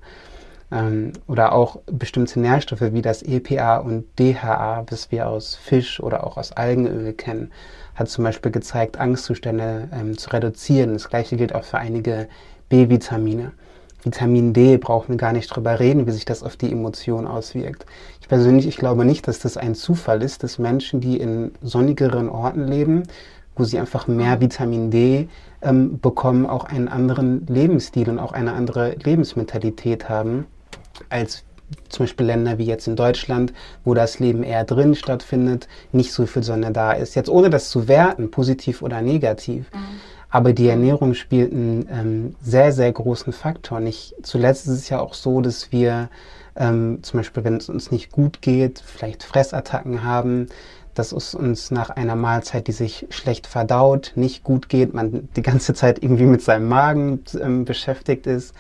Ähm, 0.70 1.12
oder 1.26 1.52
auch 1.52 1.80
bestimmte 1.86 2.40
Nährstoffe 2.40 2.92
wie 2.92 3.02
das 3.02 3.22
EPA 3.22 3.78
und 3.78 4.04
DHA, 4.18 4.82
das 4.84 5.10
wir 5.10 5.28
aus 5.28 5.54
Fisch 5.54 6.00
oder 6.00 6.26
auch 6.26 6.36
aus 6.36 6.52
Algenöl 6.52 7.14
kennen, 7.14 7.50
hat 7.94 8.08
zum 8.08 8.24
Beispiel 8.24 8.52
gezeigt, 8.52 8.98
Angstzustände 8.98 9.88
ähm, 9.92 10.18
zu 10.18 10.30
reduzieren. 10.30 10.94
Das 10.94 11.08
gleiche 11.08 11.36
gilt 11.36 11.54
auch 11.54 11.64
für 11.64 11.78
einige 11.78 12.28
B-Vitamine. 12.68 13.52
Vitamin 14.02 14.52
D 14.52 14.78
brauchen 14.78 15.10
wir 15.10 15.16
gar 15.16 15.32
nicht 15.32 15.48
drüber 15.48 15.78
reden, 15.78 16.06
wie 16.06 16.10
sich 16.10 16.24
das 16.24 16.42
auf 16.42 16.56
die 16.56 16.70
Emotion 16.70 17.26
auswirkt. 17.26 17.86
Ich 18.20 18.28
persönlich, 18.28 18.66
ich 18.66 18.76
glaube 18.76 19.04
nicht, 19.04 19.28
dass 19.28 19.38
das 19.38 19.56
ein 19.56 19.74
Zufall 19.74 20.22
ist, 20.22 20.42
dass 20.42 20.58
Menschen, 20.58 21.00
die 21.00 21.18
in 21.18 21.52
sonnigeren 21.62 22.28
Orten 22.28 22.66
leben, 22.66 23.04
wo 23.56 23.64
sie 23.64 23.78
einfach 23.78 24.08
mehr 24.08 24.40
Vitamin 24.40 24.90
D 24.90 25.28
ähm, 25.60 26.00
bekommen, 26.00 26.46
auch 26.46 26.64
einen 26.64 26.88
anderen 26.88 27.46
Lebensstil 27.46 28.08
und 28.08 28.18
auch 28.18 28.32
eine 28.32 28.54
andere 28.54 28.96
Lebensmentalität 29.02 30.08
haben 30.08 30.46
als 31.08 31.44
zum 31.88 32.04
Beispiel 32.04 32.26
Länder 32.26 32.58
wie 32.58 32.64
jetzt 32.64 32.86
in 32.86 32.96
Deutschland, 32.96 33.52
wo 33.84 33.94
das 33.94 34.18
Leben 34.18 34.42
eher 34.42 34.64
drin 34.64 34.94
stattfindet, 34.94 35.68
nicht 35.92 36.12
so 36.12 36.26
viel 36.26 36.42
Sonne 36.42 36.70
da 36.70 36.92
ist. 36.92 37.14
Jetzt 37.14 37.30
ohne 37.30 37.50
das 37.50 37.70
zu 37.70 37.88
werten, 37.88 38.30
positiv 38.30 38.82
oder 38.82 39.00
negativ. 39.00 39.70
Mhm. 39.72 39.78
Aber 40.32 40.54
die 40.54 40.68
Ernährung 40.68 41.12
spielt 41.12 41.52
einen 41.52 41.86
ähm, 41.90 42.34
sehr, 42.40 42.72
sehr 42.72 42.90
großen 42.90 43.34
Faktor. 43.34 43.80
Nicht 43.80 44.14
zuletzt 44.22 44.66
ist 44.66 44.72
es 44.72 44.88
ja 44.88 44.98
auch 44.98 45.12
so, 45.12 45.42
dass 45.42 45.72
wir 45.72 46.08
ähm, 46.56 47.00
zum 47.02 47.20
Beispiel, 47.20 47.44
wenn 47.44 47.58
es 47.58 47.68
uns 47.68 47.90
nicht 47.90 48.10
gut 48.10 48.40
geht, 48.40 48.82
vielleicht 48.84 49.24
Fressattacken 49.24 50.04
haben, 50.04 50.46
dass 50.94 51.12
es 51.12 51.34
uns 51.34 51.70
nach 51.70 51.90
einer 51.90 52.16
Mahlzeit, 52.16 52.66
die 52.66 52.72
sich 52.72 53.06
schlecht 53.10 53.46
verdaut, 53.46 54.12
nicht 54.14 54.42
gut 54.42 54.70
geht, 54.70 54.94
man 54.94 55.28
die 55.36 55.42
ganze 55.42 55.74
Zeit 55.74 56.02
irgendwie 56.02 56.24
mit 56.24 56.40
seinem 56.40 56.66
Magen 56.66 57.22
ähm, 57.38 57.66
beschäftigt 57.66 58.26
ist. 58.26 58.54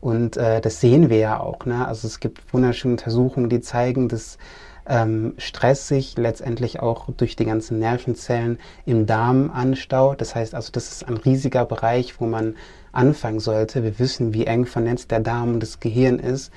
Und 0.00 0.36
äh, 0.36 0.60
das 0.60 0.80
sehen 0.80 1.08
wir 1.08 1.18
ja 1.18 1.38
auch. 1.38 1.66
Ne? 1.66 1.86
Also 1.86 2.08
es 2.08 2.18
gibt 2.18 2.52
wunderschöne 2.52 2.94
Untersuchungen, 2.94 3.48
die 3.48 3.60
zeigen, 3.60 4.08
dass 4.08 4.38
ähm, 4.86 5.34
Stress 5.38 5.88
sich 5.88 6.16
letztendlich 6.16 6.80
auch 6.80 7.08
durch 7.16 7.36
die 7.36 7.44
ganzen 7.44 7.78
Nervenzellen 7.78 8.58
im 8.84 9.06
Darm 9.06 9.50
anstaut. 9.50 10.20
Das 10.20 10.34
heißt 10.34 10.54
also, 10.54 10.72
das 10.72 10.90
ist 10.90 11.08
ein 11.08 11.16
riesiger 11.16 11.64
Bereich, 11.64 12.20
wo 12.20 12.26
man 12.26 12.56
anfangen 12.92 13.40
sollte. 13.40 13.82
Wir 13.82 13.98
wissen, 13.98 14.34
wie 14.34 14.46
eng 14.46 14.66
vernetzt 14.66 15.10
der 15.10 15.20
Darm 15.20 15.54
und 15.54 15.60
das 15.60 15.80
Gehirn 15.80 16.18
ist. 16.18 16.52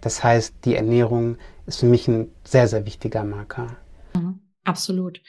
Das 0.00 0.22
heißt, 0.22 0.54
die 0.64 0.76
Ernährung 0.76 1.36
ist 1.66 1.80
für 1.80 1.86
mich 1.86 2.08
ein 2.08 2.30
sehr, 2.44 2.68
sehr 2.68 2.86
wichtiger 2.86 3.24
Marker. 3.24 3.76
Mhm, 4.14 4.40
absolut. 4.64 5.20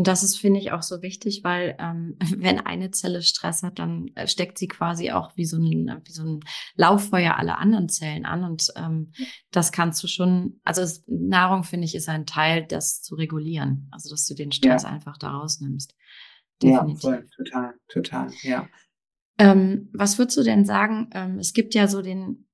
Und 0.00 0.06
das 0.06 0.22
ist, 0.22 0.38
finde 0.38 0.58
ich, 0.58 0.72
auch 0.72 0.80
so 0.80 1.02
wichtig, 1.02 1.44
weil 1.44 1.76
ähm, 1.78 2.16
wenn 2.38 2.58
eine 2.58 2.90
Zelle 2.90 3.20
Stress 3.20 3.62
hat, 3.62 3.78
dann 3.78 4.10
äh, 4.14 4.26
steckt 4.26 4.56
sie 4.56 4.66
quasi 4.66 5.10
auch 5.10 5.36
wie 5.36 5.44
so 5.44 5.58
ein, 5.58 6.00
wie 6.06 6.12
so 6.12 6.24
ein 6.24 6.40
Lauffeuer 6.74 7.36
alle 7.36 7.58
anderen 7.58 7.90
Zellen 7.90 8.24
an. 8.24 8.42
Und 8.44 8.72
ähm, 8.76 9.12
das 9.50 9.72
kannst 9.72 10.02
du 10.02 10.06
schon, 10.06 10.58
also 10.64 10.80
es, 10.80 11.04
Nahrung, 11.06 11.64
finde 11.64 11.84
ich, 11.84 11.94
ist 11.94 12.08
ein 12.08 12.24
Teil, 12.24 12.64
das 12.66 13.02
zu 13.02 13.14
regulieren. 13.14 13.88
Also 13.90 14.08
dass 14.08 14.24
du 14.24 14.32
den 14.32 14.52
Stress 14.52 14.84
ja. 14.84 14.88
einfach 14.88 15.18
da 15.18 15.32
rausnimmst. 15.32 15.94
Definitiv. 16.62 17.02
Ja, 17.02 17.10
voll, 17.10 17.26
total, 17.36 17.74
total, 17.88 18.30
ja. 18.40 18.66
Ähm, 19.36 19.90
was 19.92 20.16
würdest 20.16 20.38
du 20.38 20.44
denn 20.44 20.64
sagen? 20.64 21.10
Ähm, 21.12 21.38
es 21.38 21.52
gibt 21.52 21.74
ja 21.74 21.88
so 21.88 22.00
den 22.00 22.46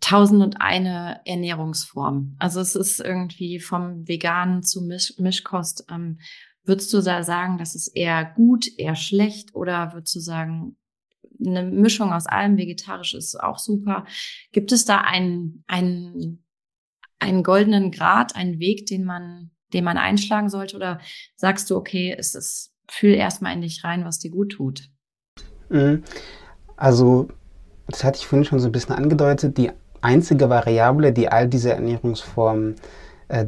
tausend 0.00 0.42
und 0.42 0.60
eine 0.60 1.20
Ernährungsform. 1.24 2.34
Also 2.40 2.60
es 2.60 2.74
ist 2.74 2.98
irgendwie 2.98 3.60
vom 3.60 4.08
Veganen 4.08 4.64
zu 4.64 4.82
Misch 4.82 5.14
Mischkost. 5.18 5.86
Ähm, 5.90 6.18
Würdest 6.64 6.92
du 6.92 7.00
da 7.00 7.22
sagen, 7.22 7.58
das 7.58 7.74
ist 7.74 7.88
eher 7.88 8.24
gut, 8.24 8.66
eher 8.76 8.94
schlecht 8.94 9.54
oder 9.54 9.92
würdest 9.94 10.14
du 10.14 10.20
sagen, 10.20 10.76
eine 11.44 11.62
Mischung 11.62 12.12
aus 12.12 12.26
allem, 12.26 12.56
vegetarisch 12.56 13.14
ist 13.14 13.40
auch 13.40 13.58
super. 13.58 14.04
Gibt 14.52 14.72
es 14.72 14.84
da 14.84 14.98
einen, 14.98 15.64
einen, 15.66 16.44
einen 17.18 17.42
goldenen 17.42 17.90
Grad, 17.90 18.36
einen 18.36 18.58
Weg, 18.58 18.86
den 18.86 19.04
man, 19.04 19.50
den 19.72 19.84
man 19.84 19.98
einschlagen 19.98 20.48
sollte? 20.48 20.76
Oder 20.76 21.00
sagst 21.36 21.70
du, 21.70 21.76
okay, 21.76 22.14
es 22.16 22.34
ist, 22.34 22.74
fühl 22.90 23.14
erstmal 23.14 23.54
in 23.54 23.62
dich 23.62 23.84
rein, 23.84 24.04
was 24.04 24.18
dir 24.18 24.30
gut 24.30 24.52
tut? 24.52 24.90
Mhm. 25.68 26.02
Also, 26.76 27.28
das 27.86 28.04
hatte 28.04 28.18
ich 28.18 28.26
vorhin 28.26 28.44
schon 28.44 28.60
so 28.60 28.68
ein 28.68 28.72
bisschen 28.72 28.94
angedeutet. 28.94 29.58
Die 29.58 29.70
einzige 30.00 30.48
Variable, 30.48 31.12
die 31.12 31.28
all 31.28 31.48
diese 31.48 31.72
Ernährungsformen 31.72 32.74
äh, 32.74 32.78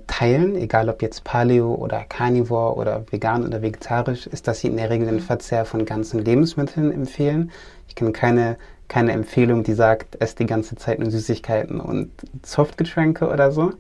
teilen, 0.06 0.56
egal 0.56 0.88
ob 0.90 1.00
jetzt 1.00 1.24
Paleo 1.24 1.74
oder 1.74 2.04
Carnivore 2.08 2.76
oder 2.76 3.04
vegan 3.10 3.46
oder 3.46 3.62
vegetarisch, 3.62 4.26
ist, 4.26 4.46
dass 4.46 4.60
sie 4.60 4.68
in 4.68 4.76
der 4.76 4.90
Regel 4.90 5.06
den 5.06 5.20
Verzehr 5.20 5.64
von 5.64 5.86
ganzen 5.86 6.22
Lebensmitteln 6.22 6.92
empfehlen. 6.92 7.50
Ich 7.88 7.94
kenne 7.94 8.12
keine, 8.12 8.56
keine 8.88 9.12
Empfehlung, 9.12 9.62
die 9.62 9.72
sagt, 9.72 10.20
ess 10.20 10.34
die 10.34 10.46
ganze 10.46 10.76
Zeit 10.76 10.98
nur 10.98 11.10
Süßigkeiten 11.10 11.80
und 11.80 12.10
Softgetränke 12.44 13.28
oder 13.28 13.52
so. 13.52 13.72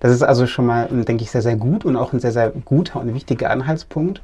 Das 0.00 0.12
ist 0.12 0.22
also 0.22 0.46
schon 0.46 0.66
mal, 0.66 0.88
denke 0.88 1.22
ich, 1.22 1.30
sehr, 1.30 1.42
sehr 1.42 1.56
gut 1.56 1.84
und 1.84 1.96
auch 1.96 2.12
ein 2.12 2.20
sehr, 2.20 2.32
sehr 2.32 2.50
guter 2.50 3.00
und 3.00 3.14
wichtiger 3.14 3.50
Anhaltspunkt. 3.50 4.22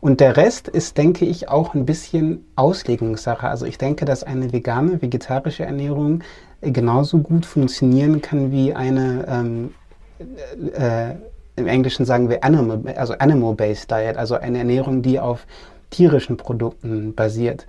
Und 0.00 0.20
der 0.20 0.36
Rest 0.36 0.68
ist, 0.68 0.96
denke 0.96 1.24
ich, 1.24 1.48
auch 1.48 1.74
ein 1.74 1.84
bisschen 1.84 2.44
Auslegungssache. 2.54 3.48
Also 3.48 3.66
ich 3.66 3.78
denke, 3.78 4.04
dass 4.04 4.22
eine 4.22 4.52
vegane, 4.52 5.02
vegetarische 5.02 5.64
Ernährung 5.64 6.22
genauso 6.60 7.18
gut 7.18 7.46
funktionieren 7.46 8.22
kann 8.22 8.52
wie 8.52 8.74
eine 8.74 9.24
ähm, 9.28 9.74
äh, 10.18 11.14
im 11.56 11.66
Englischen 11.66 12.04
sagen 12.04 12.28
wir 12.28 12.44
Animal, 12.44 12.80
also 12.96 13.14
Animal-Based 13.14 13.90
Diet, 13.90 14.16
also 14.16 14.36
eine 14.36 14.58
Ernährung, 14.58 15.02
die 15.02 15.18
auf 15.18 15.46
tierischen 15.90 16.36
Produkten 16.36 17.14
basiert. 17.14 17.66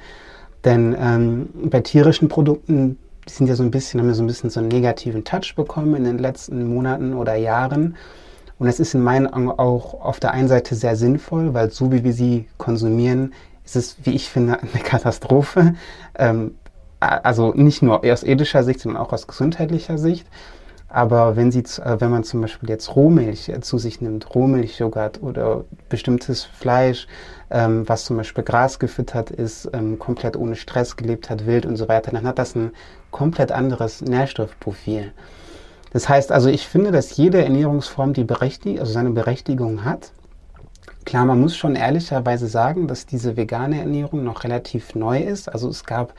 Denn 0.66 0.96
ähm, 1.00 1.50
bei 1.70 1.80
tierischen 1.82 2.28
Produkten, 2.28 2.98
die 3.28 3.34
sind 3.34 3.48
ja 3.48 3.56
so 3.56 3.64
ein 3.64 3.72
bisschen, 3.72 4.00
haben 4.00 4.08
ja 4.08 4.14
so 4.14 4.24
ein 4.24 4.28
bisschen 4.28 4.50
so 4.50 4.60
einen 4.60 4.70
negativen 4.70 5.24
Touch 5.24 5.56
bekommen 5.56 5.96
in 5.96 6.04
den 6.04 6.18
letzten 6.18 6.68
Monaten 6.74 7.14
oder 7.14 7.36
Jahren. 7.36 7.96
Und 8.58 8.68
es 8.68 8.80
ist 8.80 8.94
in 8.94 9.02
meinen 9.02 9.28
Augen 9.28 9.52
auch 9.52 10.02
auf 10.02 10.20
der 10.20 10.32
einen 10.32 10.50
Seite 10.50 10.76
sehr 10.76 10.96
sinnvoll, 10.96 11.54
weil 11.54 11.72
so 11.72 11.92
wie 11.92 12.04
wir 12.04 12.14
sie 12.14 12.48
konsumieren, 12.58 13.34
ist 13.64 13.76
es, 13.76 13.98
wie 14.04 14.12
ich 14.12 14.30
finde, 14.30 14.60
eine 14.62 14.84
Katastrophe. 14.84 15.76
Ähm, 16.18 16.56
also 17.00 17.54
nicht 17.54 17.82
nur 17.82 18.04
aus 18.04 18.24
ethischer 18.24 18.64
Sicht, 18.64 18.82
sondern 18.82 19.02
auch 19.02 19.14
aus 19.14 19.28
gesundheitlicher 19.28 19.98
Sicht. 19.98 20.28
Aber 20.90 21.36
wenn, 21.36 21.52
sie, 21.52 21.60
äh, 21.60 22.00
wenn 22.00 22.10
man 22.10 22.24
zum 22.24 22.42
Beispiel 22.42 22.68
jetzt 22.70 22.96
Rohmilch 22.96 23.50
äh, 23.50 23.62
zu 23.62 23.78
sich 23.78 24.02
nimmt, 24.02 24.34
Rohmilchjoghurt 24.34 25.22
oder 25.22 25.64
bestimmtes 25.88 26.44
Fleisch, 26.44 27.08
ähm, 27.52 27.88
was 27.88 28.06
zum 28.06 28.18
Beispiel 28.18 28.44
Gras 28.44 28.80
gefüttert 28.80 29.30
ist, 29.30 29.70
ähm, 29.74 30.00
komplett 30.00 30.36
ohne 30.36 30.56
Stress 30.56 30.96
gelebt 30.96 31.30
hat, 31.30 31.46
wild 31.46 31.68
und 31.68 31.76
so 31.76 31.88
weiter, 31.88 32.12
dann 32.12 32.26
hat 32.26 32.40
das 32.40 32.56
ein 32.56 32.72
komplett 33.12 33.52
anderes 33.52 34.02
Nährstoffprofil. 34.02 35.14
Das 35.92 36.10
heißt 36.10 36.32
also, 36.32 36.50
ich 36.50 36.68
finde, 36.68 36.92
dass 36.92 37.16
jede 37.18 37.44
Ernährungsform 37.44 38.14
die 38.14 38.24
Berechtigung, 38.24 38.80
also 38.80 38.92
seine 38.92 39.12
Berechtigung 39.12 39.86
hat. 39.86 40.12
Klar, 41.06 41.26
man 41.26 41.40
muss 41.40 41.56
schon 41.56 41.76
ehrlicherweise 41.76 42.48
sagen, 42.48 42.88
dass 42.88 43.06
diese 43.06 43.38
vegane 43.38 43.80
Ernährung 43.80 44.24
noch 44.24 44.44
relativ 44.44 44.94
neu 44.96 45.20
ist. 45.20 45.50
Also 45.50 45.70
es 45.70 45.84
gab 45.84 46.14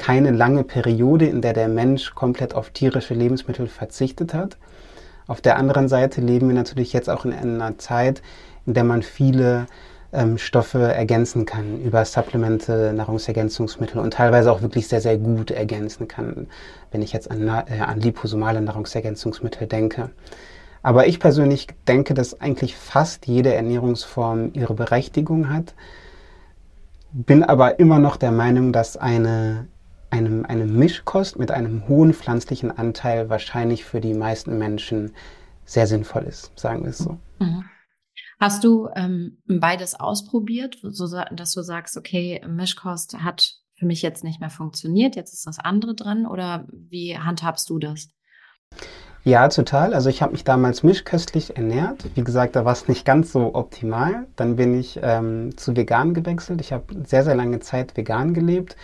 keine 0.00 0.30
lange 0.30 0.64
Periode, 0.64 1.26
in 1.26 1.42
der 1.42 1.52
der 1.52 1.68
Mensch 1.68 2.14
komplett 2.14 2.54
auf 2.54 2.70
tierische 2.70 3.12
Lebensmittel 3.12 3.66
verzichtet 3.66 4.32
hat. 4.32 4.56
Auf 5.26 5.42
der 5.42 5.58
anderen 5.58 5.88
Seite 5.88 6.22
leben 6.22 6.48
wir 6.48 6.54
natürlich 6.54 6.94
jetzt 6.94 7.10
auch 7.10 7.26
in 7.26 7.34
einer 7.34 7.76
Zeit, 7.76 8.22
in 8.64 8.72
der 8.72 8.84
man 8.84 9.02
viele 9.02 9.66
ähm, 10.14 10.38
Stoffe 10.38 10.80
ergänzen 10.80 11.44
kann 11.44 11.82
über 11.82 12.02
Supplemente, 12.06 12.94
Nahrungsergänzungsmittel 12.94 14.00
und 14.00 14.14
teilweise 14.14 14.50
auch 14.50 14.62
wirklich 14.62 14.88
sehr, 14.88 15.02
sehr 15.02 15.18
gut 15.18 15.50
ergänzen 15.50 16.08
kann, 16.08 16.46
wenn 16.90 17.02
ich 17.02 17.12
jetzt 17.12 17.30
an, 17.30 17.46
äh, 17.46 17.80
an 17.80 18.00
liposomale 18.00 18.62
Nahrungsergänzungsmittel 18.62 19.66
denke. 19.66 20.08
Aber 20.82 21.08
ich 21.08 21.20
persönlich 21.20 21.66
denke, 21.86 22.14
dass 22.14 22.40
eigentlich 22.40 22.74
fast 22.74 23.26
jede 23.26 23.52
Ernährungsform 23.52 24.52
ihre 24.54 24.72
Berechtigung 24.72 25.50
hat, 25.50 25.74
bin 27.12 27.44
aber 27.44 27.78
immer 27.78 27.98
noch 27.98 28.16
der 28.16 28.32
Meinung, 28.32 28.72
dass 28.72 28.96
eine 28.96 29.66
einem, 30.10 30.44
eine 30.44 30.66
Mischkost 30.66 31.38
mit 31.38 31.50
einem 31.50 31.88
hohen 31.88 32.12
pflanzlichen 32.12 32.76
Anteil 32.76 33.28
wahrscheinlich 33.28 33.84
für 33.84 34.00
die 34.00 34.14
meisten 34.14 34.58
Menschen 34.58 35.12
sehr 35.64 35.86
sinnvoll 35.86 36.24
ist, 36.24 36.52
sagen 36.58 36.82
wir 36.82 36.90
es 36.90 36.98
so. 36.98 37.18
Mhm. 37.38 37.64
Hast 38.40 38.64
du 38.64 38.88
ähm, 38.96 39.38
beides 39.46 39.98
ausprobiert, 39.98 40.78
so, 40.82 41.06
dass 41.30 41.52
du 41.52 41.62
sagst, 41.62 41.96
okay, 41.96 42.42
Mischkost 42.48 43.18
hat 43.22 43.56
für 43.76 43.86
mich 43.86 44.02
jetzt 44.02 44.24
nicht 44.24 44.40
mehr 44.40 44.50
funktioniert, 44.50 45.14
jetzt 45.14 45.32
ist 45.32 45.46
das 45.46 45.58
andere 45.58 45.94
dran 45.94 46.26
oder 46.26 46.66
wie 46.70 47.16
handhabst 47.16 47.68
du 47.70 47.78
das? 47.78 48.08
Ja, 49.22 49.48
total. 49.48 49.92
Also 49.92 50.08
ich 50.08 50.22
habe 50.22 50.32
mich 50.32 50.44
damals 50.44 50.82
mischköstlich 50.82 51.56
ernährt. 51.56 52.04
Wie 52.14 52.24
gesagt, 52.24 52.56
da 52.56 52.64
war 52.64 52.72
es 52.72 52.88
nicht 52.88 53.04
ganz 53.04 53.32
so 53.32 53.54
optimal. 53.54 54.26
Dann 54.36 54.56
bin 54.56 54.78
ich 54.78 54.98
ähm, 55.02 55.56
zu 55.58 55.76
vegan 55.76 56.14
gewechselt. 56.14 56.62
Ich 56.62 56.72
habe 56.72 56.84
sehr, 57.04 57.22
sehr 57.22 57.34
lange 57.34 57.60
Zeit 57.60 57.96
vegan 57.98 58.32
gelebt 58.32 58.76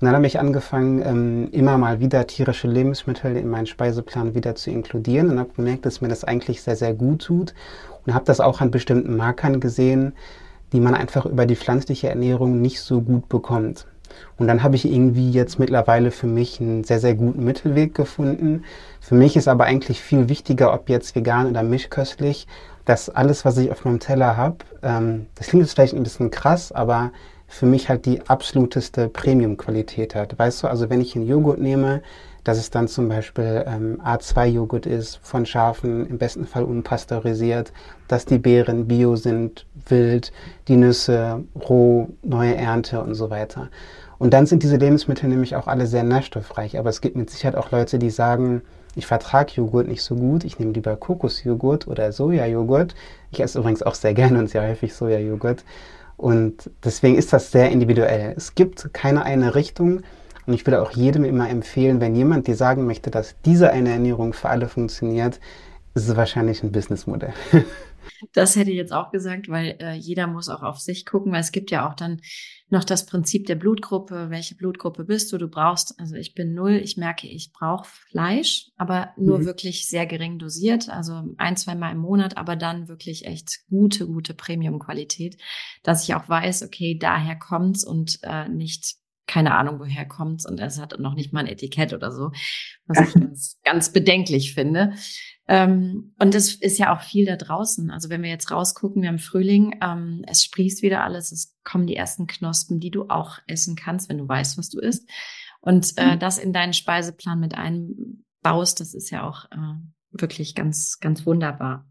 Und 0.00 0.06
dann 0.06 0.14
habe 0.14 0.26
ich 0.26 0.38
angefangen, 0.38 1.02
ähm, 1.02 1.48
immer 1.52 1.78
mal 1.78 2.00
wieder 2.00 2.26
tierische 2.26 2.68
Lebensmittel 2.68 3.36
in 3.36 3.48
meinen 3.48 3.66
Speiseplan 3.66 4.34
wieder 4.34 4.54
zu 4.54 4.70
inkludieren 4.70 5.30
und 5.30 5.38
habe 5.38 5.50
gemerkt, 5.54 5.86
dass 5.86 6.00
mir 6.00 6.08
das 6.08 6.24
eigentlich 6.24 6.62
sehr, 6.62 6.76
sehr 6.76 6.94
gut 6.94 7.22
tut. 7.22 7.54
Und 8.06 8.14
habe 8.14 8.24
das 8.24 8.40
auch 8.40 8.60
an 8.60 8.70
bestimmten 8.70 9.16
Markern 9.16 9.60
gesehen, 9.60 10.12
die 10.72 10.80
man 10.80 10.94
einfach 10.94 11.24
über 11.24 11.46
die 11.46 11.56
pflanzliche 11.56 12.08
Ernährung 12.08 12.60
nicht 12.60 12.80
so 12.80 13.00
gut 13.00 13.28
bekommt. 13.28 13.86
Und 14.36 14.46
dann 14.48 14.62
habe 14.62 14.76
ich 14.76 14.84
irgendwie 14.84 15.30
jetzt 15.30 15.58
mittlerweile 15.58 16.10
für 16.10 16.26
mich 16.26 16.60
einen 16.60 16.84
sehr, 16.84 17.00
sehr 17.00 17.14
guten 17.14 17.44
Mittelweg 17.44 17.94
gefunden. 17.94 18.64
Für 19.00 19.14
mich 19.14 19.36
ist 19.36 19.48
aber 19.48 19.64
eigentlich 19.64 20.00
viel 20.00 20.28
wichtiger, 20.28 20.72
ob 20.72 20.88
jetzt 20.88 21.14
vegan 21.14 21.48
oder 21.48 21.62
mischköstlich, 21.62 22.46
dass 22.84 23.08
alles, 23.08 23.44
was 23.44 23.56
ich 23.56 23.70
auf 23.70 23.84
meinem 23.84 24.00
Teller 24.00 24.36
habe, 24.36 24.56
ähm, 24.82 25.26
das 25.36 25.48
klingt 25.48 25.64
jetzt 25.64 25.74
vielleicht 25.74 25.94
ein 25.94 26.02
bisschen 26.02 26.30
krass, 26.30 26.70
aber 26.72 27.12
für 27.54 27.66
mich 27.66 27.88
halt 27.88 28.04
die 28.04 28.20
absoluteste 28.28 29.08
Premium-Qualität 29.08 30.16
hat. 30.16 30.36
Weißt 30.36 30.64
du, 30.64 30.66
also 30.66 30.90
wenn 30.90 31.00
ich 31.00 31.14
einen 31.14 31.28
Joghurt 31.28 31.60
nehme, 31.60 32.02
dass 32.42 32.58
es 32.58 32.70
dann 32.70 32.88
zum 32.88 33.08
Beispiel 33.08 33.64
ähm, 33.68 34.00
A2-Joghurt 34.04 34.86
ist, 34.86 35.20
von 35.22 35.46
Schafen, 35.46 36.04
im 36.06 36.18
besten 36.18 36.46
Fall 36.46 36.64
unpasteurisiert, 36.64 37.72
dass 38.08 38.26
die 38.26 38.38
Beeren 38.38 38.88
bio 38.88 39.14
sind, 39.14 39.66
wild, 39.86 40.32
die 40.66 40.76
Nüsse 40.76 41.44
roh, 41.54 42.08
neue 42.22 42.56
Ernte 42.56 43.00
und 43.00 43.14
so 43.14 43.30
weiter. 43.30 43.68
Und 44.18 44.34
dann 44.34 44.46
sind 44.46 44.64
diese 44.64 44.76
Lebensmittel 44.76 45.28
nämlich 45.28 45.54
auch 45.54 45.68
alle 45.68 45.86
sehr 45.86 46.02
nährstoffreich. 46.02 46.76
Aber 46.76 46.90
es 46.90 47.00
gibt 47.00 47.14
mit 47.14 47.30
Sicherheit 47.30 47.56
auch 47.56 47.70
Leute, 47.70 48.00
die 48.00 48.10
sagen, 48.10 48.62
ich 48.96 49.06
vertrage 49.06 49.52
Joghurt 49.54 49.86
nicht 49.86 50.02
so 50.02 50.16
gut, 50.16 50.42
ich 50.42 50.58
nehme 50.58 50.72
lieber 50.72 50.96
Kokosjoghurt 50.96 51.86
oder 51.86 52.10
Sojajoghurt. 52.10 52.96
Ich 53.30 53.40
esse 53.40 53.60
übrigens 53.60 53.84
auch 53.84 53.94
sehr 53.94 54.12
gerne 54.12 54.40
und 54.40 54.50
sehr 54.50 54.68
häufig 54.68 54.92
Sojajoghurt. 54.92 55.64
Und 56.16 56.70
deswegen 56.84 57.16
ist 57.16 57.32
das 57.32 57.50
sehr 57.50 57.70
individuell. 57.70 58.34
Es 58.36 58.54
gibt 58.54 58.92
keine 58.92 59.24
eine 59.24 59.54
Richtung. 59.54 60.02
Und 60.46 60.54
ich 60.54 60.66
würde 60.66 60.82
auch 60.82 60.90
jedem 60.92 61.24
immer 61.24 61.48
empfehlen, 61.48 62.00
wenn 62.00 62.14
jemand 62.14 62.46
dir 62.46 62.56
sagen 62.56 62.86
möchte, 62.86 63.10
dass 63.10 63.34
diese 63.44 63.70
eine 63.70 63.90
Ernährung 63.90 64.32
für 64.32 64.50
alle 64.50 64.68
funktioniert, 64.68 65.40
ist 65.94 66.08
es 66.08 66.16
wahrscheinlich 66.16 66.62
ein 66.62 66.72
Businessmodell. 66.72 67.32
Das 68.32 68.56
hätte 68.56 68.70
ich 68.70 68.76
jetzt 68.76 68.92
auch 68.92 69.10
gesagt, 69.10 69.48
weil 69.48 69.76
äh, 69.80 69.94
jeder 69.94 70.26
muss 70.26 70.48
auch 70.48 70.62
auf 70.62 70.78
sich 70.78 71.06
gucken, 71.06 71.32
weil 71.32 71.40
es 71.40 71.52
gibt 71.52 71.70
ja 71.70 71.88
auch 71.88 71.94
dann 71.94 72.20
noch 72.68 72.84
das 72.84 73.06
Prinzip 73.06 73.46
der 73.46 73.54
Blutgruppe. 73.54 74.30
Welche 74.30 74.54
Blutgruppe 74.54 75.04
bist 75.04 75.32
du? 75.32 75.38
Du 75.38 75.48
brauchst, 75.48 75.98
also 75.98 76.16
ich 76.16 76.34
bin 76.34 76.54
null, 76.54 76.72
ich 76.72 76.96
merke, 76.96 77.26
ich 77.26 77.52
brauche 77.52 77.86
Fleisch, 77.86 78.70
aber 78.76 79.10
nur 79.16 79.40
mhm. 79.40 79.46
wirklich 79.46 79.88
sehr 79.88 80.06
gering 80.06 80.38
dosiert, 80.38 80.88
also 80.88 81.22
ein, 81.38 81.56
zwei 81.56 81.74
Mal 81.74 81.92
im 81.92 81.98
Monat, 81.98 82.36
aber 82.36 82.56
dann 82.56 82.88
wirklich 82.88 83.26
echt 83.26 83.60
gute, 83.68 84.06
gute 84.06 84.34
Premium-Qualität, 84.34 85.36
dass 85.82 86.04
ich 86.04 86.14
auch 86.14 86.28
weiß, 86.28 86.62
okay, 86.62 86.98
daher 86.98 87.36
kommt's 87.36 87.84
und 87.84 88.18
äh, 88.22 88.48
nicht 88.48 88.96
keine 89.26 89.54
Ahnung, 89.54 89.78
woher 89.78 90.06
kommt's 90.06 90.46
und 90.46 90.60
es 90.60 90.78
hat 90.78 90.98
noch 90.98 91.14
nicht 91.14 91.32
mal 91.32 91.40
ein 91.40 91.46
Etikett 91.46 91.92
oder 91.92 92.12
so, 92.12 92.30
was 92.86 93.08
ich 93.08 93.14
ganz, 93.14 93.58
ganz 93.64 93.92
bedenklich 93.92 94.54
finde. 94.54 94.92
Ähm, 95.46 96.14
und 96.18 96.34
es 96.34 96.54
ist 96.54 96.78
ja 96.78 96.94
auch 96.94 97.02
viel 97.02 97.26
da 97.26 97.36
draußen. 97.36 97.90
Also 97.90 98.08
wenn 98.08 98.22
wir 98.22 98.30
jetzt 98.30 98.50
rausgucken, 98.50 99.02
wir 99.02 99.08
haben 99.08 99.18
Frühling, 99.18 99.78
ähm, 99.82 100.24
es 100.26 100.42
sprießt 100.42 100.82
wieder 100.82 101.04
alles, 101.04 101.32
es 101.32 101.54
kommen 101.64 101.86
die 101.86 101.96
ersten 101.96 102.26
Knospen, 102.26 102.80
die 102.80 102.90
du 102.90 103.08
auch 103.08 103.38
essen 103.46 103.76
kannst, 103.76 104.08
wenn 104.08 104.18
du 104.18 104.28
weißt, 104.28 104.56
was 104.56 104.70
du 104.70 104.80
isst. 104.80 105.08
Und 105.60 105.94
äh, 105.96 106.14
mhm. 106.14 106.18
das 106.18 106.38
in 106.38 106.52
deinen 106.52 106.72
Speiseplan 106.72 107.40
mit 107.40 107.54
einbaust, 107.54 108.80
das 108.80 108.94
ist 108.94 109.10
ja 109.10 109.28
auch 109.28 109.44
äh, 109.50 109.74
wirklich 110.10 110.54
ganz, 110.54 110.98
ganz 111.00 111.26
wunderbar. 111.26 111.86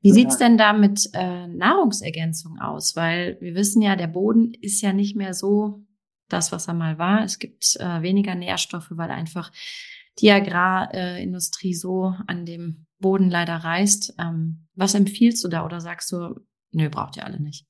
Wie 0.00 0.12
sieht's 0.12 0.38
denn 0.38 0.56
da 0.56 0.72
mit 0.72 1.10
äh, 1.14 1.48
Nahrungsergänzung 1.48 2.60
aus? 2.60 2.94
Weil 2.94 3.38
wir 3.40 3.54
wissen 3.54 3.82
ja, 3.82 3.96
der 3.96 4.06
Boden 4.06 4.52
ist 4.54 4.80
ja 4.80 4.92
nicht 4.92 5.16
mehr 5.16 5.34
so 5.34 5.84
das, 6.28 6.52
was 6.52 6.68
er 6.68 6.74
mal 6.74 6.98
war. 6.98 7.24
Es 7.24 7.38
gibt 7.38 7.76
äh, 7.80 8.02
weniger 8.02 8.34
Nährstoffe, 8.34 8.90
weil 8.90 9.10
einfach 9.10 9.50
die 10.20 10.30
Agrarindustrie 10.30 11.74
so 11.74 12.14
an 12.26 12.46
dem 12.46 12.85
Boden 12.98 13.30
leider 13.30 13.56
reißt. 13.56 14.14
Ähm, 14.18 14.66
was 14.74 14.94
empfiehlst 14.94 15.42
du 15.44 15.48
da 15.48 15.64
oder 15.64 15.80
sagst 15.80 16.12
du, 16.12 16.40
nö, 16.72 16.88
braucht 16.90 17.16
ihr 17.16 17.24
alle 17.24 17.40
nicht? 17.40 17.66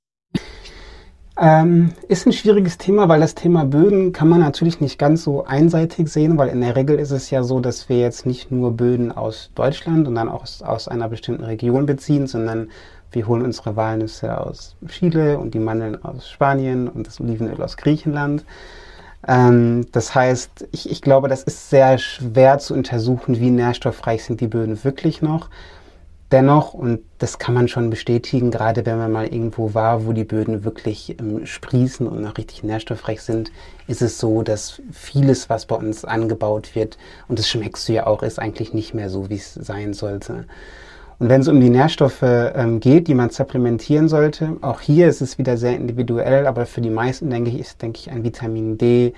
Ähm, 1.38 1.92
ist 2.08 2.26
ein 2.26 2.32
schwieriges 2.32 2.78
Thema, 2.78 3.10
weil 3.10 3.20
das 3.20 3.34
Thema 3.34 3.66
Böden 3.66 4.12
kann 4.12 4.28
man 4.28 4.40
natürlich 4.40 4.80
nicht 4.80 4.98
ganz 4.98 5.22
so 5.22 5.44
einseitig 5.44 6.08
sehen, 6.08 6.38
weil 6.38 6.48
in 6.48 6.62
der 6.62 6.76
Regel 6.76 6.98
ist 6.98 7.10
es 7.10 7.28
ja 7.28 7.42
so, 7.42 7.60
dass 7.60 7.90
wir 7.90 7.98
jetzt 7.98 8.24
nicht 8.24 8.50
nur 8.50 8.72
Böden 8.72 9.12
aus 9.12 9.50
Deutschland 9.54 10.08
und 10.08 10.14
dann 10.14 10.30
auch 10.30 10.44
aus, 10.44 10.62
aus 10.62 10.88
einer 10.88 11.10
bestimmten 11.10 11.44
Region 11.44 11.84
beziehen, 11.84 12.26
sondern 12.26 12.70
wir 13.12 13.26
holen 13.26 13.42
unsere 13.42 13.76
Walnüsse 13.76 14.40
aus 14.40 14.76
Chile 14.88 15.38
und 15.38 15.52
die 15.52 15.58
Mandeln 15.58 16.02
aus 16.02 16.30
Spanien 16.30 16.88
und 16.88 17.06
das 17.06 17.20
Olivenöl 17.20 17.62
aus 17.62 17.76
Griechenland. 17.76 18.46
Ähm, 19.26 19.86
das 19.92 20.14
heißt, 20.14 20.68
ich, 20.72 20.90
ich 20.90 21.02
glaube, 21.02 21.28
das 21.28 21.42
ist 21.42 21.70
sehr 21.70 21.98
schwer 21.98 22.58
zu 22.58 22.74
untersuchen, 22.74 23.40
wie 23.40 23.50
nährstoffreich 23.50 24.24
sind 24.24 24.40
die 24.40 24.48
Böden 24.48 24.82
wirklich 24.84 25.22
noch. 25.22 25.50
Dennoch, 26.32 26.74
und 26.74 27.00
das 27.18 27.38
kann 27.38 27.54
man 27.54 27.68
schon 27.68 27.88
bestätigen, 27.88 28.50
gerade 28.50 28.84
wenn 28.84 28.98
man 28.98 29.12
mal 29.12 29.26
irgendwo 29.26 29.74
war, 29.74 30.06
wo 30.06 30.12
die 30.12 30.24
Böden 30.24 30.64
wirklich 30.64 31.16
ähm, 31.20 31.46
sprießen 31.46 32.06
und 32.06 32.20
noch 32.20 32.36
richtig 32.36 32.64
nährstoffreich 32.64 33.22
sind, 33.22 33.52
ist 33.86 34.02
es 34.02 34.18
so, 34.18 34.42
dass 34.42 34.82
vieles, 34.92 35.48
was 35.48 35.66
bei 35.66 35.76
uns 35.76 36.04
angebaut 36.04 36.74
wird, 36.74 36.98
und 37.28 37.38
das 37.38 37.48
schmeckst 37.48 37.88
du 37.88 37.92
ja 37.92 38.06
auch, 38.08 38.24
ist 38.24 38.40
eigentlich 38.40 38.74
nicht 38.74 38.92
mehr 38.92 39.08
so, 39.08 39.30
wie 39.30 39.36
es 39.36 39.54
sein 39.54 39.94
sollte. 39.94 40.46
Und 41.18 41.30
wenn 41.30 41.40
es 41.40 41.48
um 41.48 41.60
die 41.60 41.70
Nährstoffe 41.70 42.22
ähm, 42.22 42.78
geht, 42.80 43.08
die 43.08 43.14
man 43.14 43.30
supplementieren 43.30 44.08
sollte, 44.08 44.56
auch 44.60 44.80
hier 44.80 45.08
ist 45.08 45.22
es 45.22 45.38
wieder 45.38 45.56
sehr 45.56 45.74
individuell, 45.74 46.46
aber 46.46 46.66
für 46.66 46.82
die 46.82 46.90
meisten, 46.90 47.30
denke 47.30 47.50
ich, 47.50 47.58
ist, 47.58 47.80
denke 47.80 48.00
ich, 48.00 48.10
ein 48.10 48.22
Vitamin 48.22 48.76
D 48.76 49.14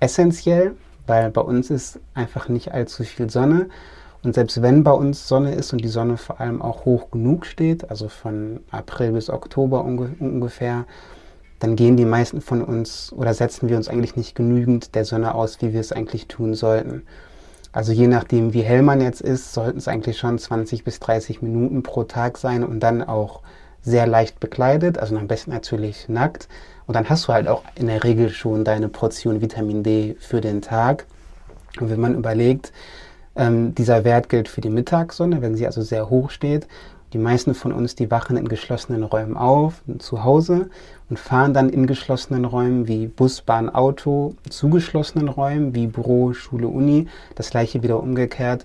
essentiell, 0.00 0.74
weil 1.06 1.30
bei 1.30 1.40
uns 1.40 1.70
ist 1.70 2.00
einfach 2.14 2.48
nicht 2.48 2.72
allzu 2.72 3.04
viel 3.04 3.30
Sonne. 3.30 3.68
Und 4.22 4.34
selbst 4.34 4.60
wenn 4.60 4.82
bei 4.82 4.92
uns 4.92 5.28
Sonne 5.28 5.54
ist 5.54 5.72
und 5.72 5.82
die 5.82 5.88
Sonne 5.88 6.16
vor 6.16 6.40
allem 6.40 6.60
auch 6.60 6.84
hoch 6.84 7.10
genug 7.10 7.46
steht, 7.46 7.88
also 7.90 8.08
von 8.08 8.60
April 8.70 9.12
bis 9.12 9.30
Oktober 9.30 9.84
unge 9.84 10.14
ungefähr, 10.18 10.84
dann 11.60 11.76
gehen 11.76 11.96
die 11.96 12.04
meisten 12.04 12.40
von 12.40 12.62
uns 12.62 13.12
oder 13.12 13.34
setzen 13.34 13.68
wir 13.68 13.76
uns 13.76 13.88
eigentlich 13.88 14.16
nicht 14.16 14.34
genügend 14.34 14.94
der 14.94 15.04
Sonne 15.04 15.34
aus, 15.34 15.62
wie 15.62 15.72
wir 15.72 15.80
es 15.80 15.92
eigentlich 15.92 16.26
tun 16.26 16.54
sollten. 16.54 17.02
Also 17.72 17.92
je 17.92 18.08
nachdem, 18.08 18.52
wie 18.52 18.62
hell 18.62 18.82
man 18.82 19.00
jetzt 19.00 19.20
ist, 19.20 19.52
sollten 19.52 19.78
es 19.78 19.86
eigentlich 19.86 20.18
schon 20.18 20.38
20 20.38 20.82
bis 20.82 20.98
30 20.98 21.40
Minuten 21.42 21.82
pro 21.82 22.02
Tag 22.04 22.36
sein 22.36 22.64
und 22.64 22.80
dann 22.80 23.02
auch 23.02 23.40
sehr 23.82 24.06
leicht 24.06 24.40
bekleidet, 24.40 24.98
also 24.98 25.16
am 25.16 25.28
besten 25.28 25.52
natürlich 25.52 26.08
nackt. 26.08 26.48
Und 26.86 26.94
dann 26.94 27.08
hast 27.08 27.28
du 27.28 27.32
halt 27.32 27.46
auch 27.46 27.62
in 27.76 27.86
der 27.86 28.02
Regel 28.02 28.30
schon 28.30 28.64
deine 28.64 28.88
Portion 28.88 29.40
Vitamin 29.40 29.82
D 29.82 30.16
für 30.18 30.40
den 30.40 30.60
Tag. 30.60 31.06
Und 31.80 31.88
wenn 31.90 32.00
man 32.00 32.16
überlegt, 32.16 32.72
ähm, 33.36 33.74
dieser 33.74 34.04
Wert 34.04 34.28
gilt 34.28 34.48
für 34.48 34.60
die 34.60 34.70
Mittagssonne, 34.70 35.40
wenn 35.40 35.54
sie 35.54 35.66
also 35.66 35.82
sehr 35.82 36.10
hoch 36.10 36.30
steht. 36.30 36.66
Die 37.12 37.18
meisten 37.18 37.54
von 37.54 37.72
uns, 37.72 37.96
die 37.96 38.10
wachen 38.10 38.36
in 38.36 38.48
geschlossenen 38.48 39.02
Räumen 39.02 39.36
auf, 39.36 39.82
zu 39.98 40.22
Hause 40.22 40.70
und 41.08 41.18
fahren 41.18 41.52
dann 41.52 41.68
in 41.68 41.86
geschlossenen 41.86 42.44
Räumen 42.44 42.86
wie 42.86 43.08
Bus, 43.08 43.42
Bahn, 43.42 43.68
Auto, 43.68 44.34
zu 44.48 44.70
geschlossenen 44.70 45.28
Räumen 45.28 45.74
wie 45.74 45.88
Büro, 45.88 46.32
Schule, 46.32 46.68
Uni. 46.68 47.08
Das 47.34 47.50
gleiche 47.50 47.82
wieder 47.82 48.00
umgekehrt. 48.00 48.64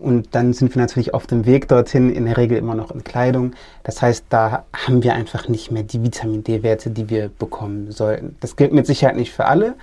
Und 0.00 0.34
dann 0.34 0.52
sind 0.52 0.74
wir 0.74 0.80
natürlich 0.80 1.14
auf 1.14 1.26
dem 1.26 1.46
Weg 1.46 1.68
dorthin, 1.68 2.10
in 2.10 2.26
der 2.26 2.36
Regel 2.36 2.58
immer 2.58 2.74
noch 2.74 2.90
in 2.90 3.04
Kleidung. 3.04 3.52
Das 3.82 4.02
heißt, 4.02 4.26
da 4.28 4.64
haben 4.72 5.02
wir 5.02 5.14
einfach 5.14 5.48
nicht 5.48 5.70
mehr 5.70 5.82
die 5.82 6.02
Vitamin 6.02 6.44
D-Werte, 6.44 6.90
die 6.90 7.08
wir 7.08 7.30
bekommen 7.38 7.92
sollten. 7.92 8.36
Das 8.40 8.56
gilt 8.56 8.72
mit 8.72 8.86
Sicherheit 8.86 9.16
nicht 9.16 9.32
für 9.32 9.46
alle, 9.46 9.74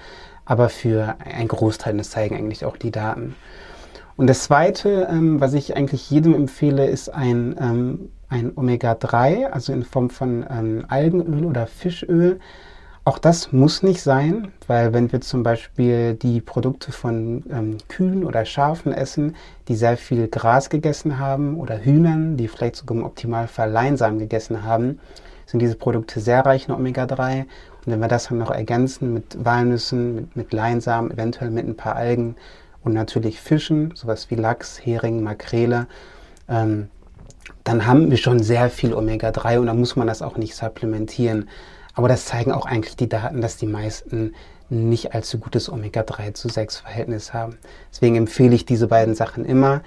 aber 0.45 0.69
für 0.69 1.15
einen 1.23 1.47
Großteil, 1.47 1.97
das 1.97 2.12
zeigen 2.12 2.36
eigentlich 2.36 2.65
auch 2.65 2.77
die 2.77 2.91
Daten. 2.91 3.36
Und 4.15 4.28
das 4.28 4.43
Zweite, 4.43 5.08
ähm, 5.10 5.41
was 5.41 5.54
ich 5.54 5.76
eigentlich 5.76 6.10
jedem 6.10 6.36
empfehle, 6.36 6.86
ist 6.86 7.10
ein, 7.10 7.56
ähm, 7.60 8.10
ein 8.30 8.52
Omega-3, 8.56 9.47
also 9.47 9.73
in 9.73 9.84
Form 9.84 10.10
von 10.10 10.45
ähm, 10.49 10.86
Algenöl 10.88 11.45
oder 11.45 11.65
Fischöl. 11.65 12.39
Auch 13.06 13.19
das 13.19 13.52
muss 13.52 13.84
nicht 13.84 14.02
sein, 14.02 14.54
weil 14.67 14.93
wenn 14.93 15.12
wir 15.12 15.19
zum 15.19 15.43
Beispiel 15.43 16.13
die 16.13 16.39
Produkte 16.39 16.91
von 16.93 17.43
ähm, 17.49 17.78
Kühen 17.89 18.23
oder 18.23 18.45
Schafen 18.45 18.93
essen, 18.93 19.36
die 19.67 19.76
sehr 19.76 19.97
viel 19.97 20.28
Gras 20.30 20.69
gegessen 20.69 21.19
haben, 21.19 21.58
oder 21.58 21.84
Hühnern, 21.84 22.38
die 22.38 22.47
vielleicht 22.47 22.78
sogar 22.78 22.97
im 22.97 23.04
Optimalfall 23.04 23.69
Leinsamen 23.69 24.19
gegessen 24.19 24.63
haben, 24.63 24.99
sind 25.47 25.60
diese 25.60 25.76
Produkte 25.76 26.19
sehr 26.21 26.45
reich 26.45 26.69
in 26.69 26.76
Omega-3. 26.76 27.39
Und 27.41 27.47
wenn 27.91 27.99
wir 27.99 28.08
das 28.08 28.30
dann 28.30 28.38
noch 28.38 28.52
ergänzen 28.52 29.13
mit 29.13 29.43
Walnüssen, 29.43 30.15
mit, 30.15 30.36
mit 30.38 30.54
Leinsamen, 30.54 31.12
eventuell 31.12 31.49
mit 31.49 31.67
ein 31.67 31.76
paar 31.76 31.97
Algen 31.97 32.36
und 32.83 32.93
natürlich 32.93 33.39
Fischen, 33.39 33.93
sowas 33.95 34.29
wie 34.29 34.35
Lachs, 34.35 34.79
Hering, 34.83 35.23
Makrele, 35.23 35.87
ähm, 36.49 36.89
dann 37.63 37.85
haben 37.85 38.09
wir 38.09 38.17
schon 38.17 38.41
sehr 38.41 38.69
viel 38.69 38.93
Omega-3 38.93 39.59
und 39.59 39.67
dann 39.67 39.79
muss 39.79 39.95
man 39.95 40.07
das 40.07 40.21
auch 40.21 40.37
nicht 40.37 40.55
supplementieren. 40.55 41.49
Aber 41.93 42.07
das 42.07 42.25
zeigen 42.25 42.51
auch 42.51 42.65
eigentlich 42.65 42.95
die 42.95 43.09
Daten, 43.09 43.41
dass 43.41 43.57
die 43.57 43.67
meisten 43.67 44.33
nicht 44.69 45.13
allzu 45.13 45.37
gutes 45.37 45.71
Omega-3 45.71 46.33
zu 46.33 46.49
6 46.49 46.77
Verhältnis 46.77 47.33
haben. 47.33 47.57
Deswegen 47.91 48.15
empfehle 48.15 48.55
ich 48.55 48.65
diese 48.65 48.87
beiden 48.87 49.15
Sachen 49.15 49.45
immer. 49.45 49.81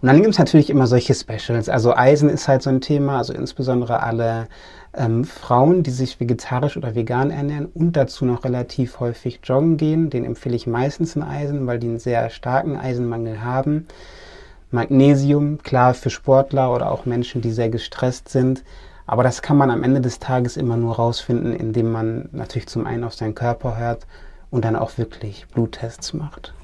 Und 0.00 0.08
dann 0.08 0.16
gibt 0.16 0.30
es 0.30 0.38
natürlich 0.38 0.70
immer 0.70 0.86
solche 0.86 1.14
Specials. 1.14 1.68
Also 1.68 1.94
Eisen 1.94 2.28
ist 2.28 2.48
halt 2.48 2.62
so 2.62 2.70
ein 2.70 2.80
Thema, 2.80 3.18
also 3.18 3.32
insbesondere 3.32 4.02
alle 4.02 4.48
ähm, 4.94 5.24
Frauen, 5.24 5.82
die 5.82 5.90
sich 5.90 6.20
vegetarisch 6.20 6.76
oder 6.76 6.94
vegan 6.94 7.30
ernähren 7.30 7.66
und 7.66 7.92
dazu 7.96 8.24
noch 8.24 8.44
relativ 8.44 9.00
häufig 9.00 9.40
joggen 9.44 9.76
gehen. 9.76 10.10
Den 10.10 10.24
empfehle 10.24 10.56
ich 10.56 10.66
meistens 10.66 11.16
ein 11.16 11.22
Eisen, 11.22 11.66
weil 11.66 11.78
die 11.78 11.88
einen 11.88 11.98
sehr 11.98 12.28
starken 12.30 12.76
Eisenmangel 12.76 13.42
haben. 13.42 13.86
Magnesium, 14.70 15.58
klar 15.62 15.94
für 15.94 16.10
Sportler 16.10 16.72
oder 16.74 16.90
auch 16.90 17.04
Menschen, 17.06 17.42
die 17.42 17.52
sehr 17.52 17.68
gestresst 17.68 18.28
sind. 18.28 18.64
Aber 19.06 19.22
das 19.22 19.42
kann 19.42 19.56
man 19.56 19.70
am 19.70 19.82
Ende 19.82 20.00
des 20.00 20.18
Tages 20.18 20.56
immer 20.56 20.76
nur 20.76 20.96
rausfinden, 20.96 21.54
indem 21.54 21.90
man 21.92 22.28
natürlich 22.32 22.68
zum 22.68 22.86
einen 22.86 23.04
auf 23.04 23.14
seinen 23.14 23.34
Körper 23.34 23.76
hört 23.76 24.06
und 24.50 24.64
dann 24.64 24.76
auch 24.76 24.96
wirklich 24.96 25.46
Bluttests 25.48 26.14
macht. 26.14 26.54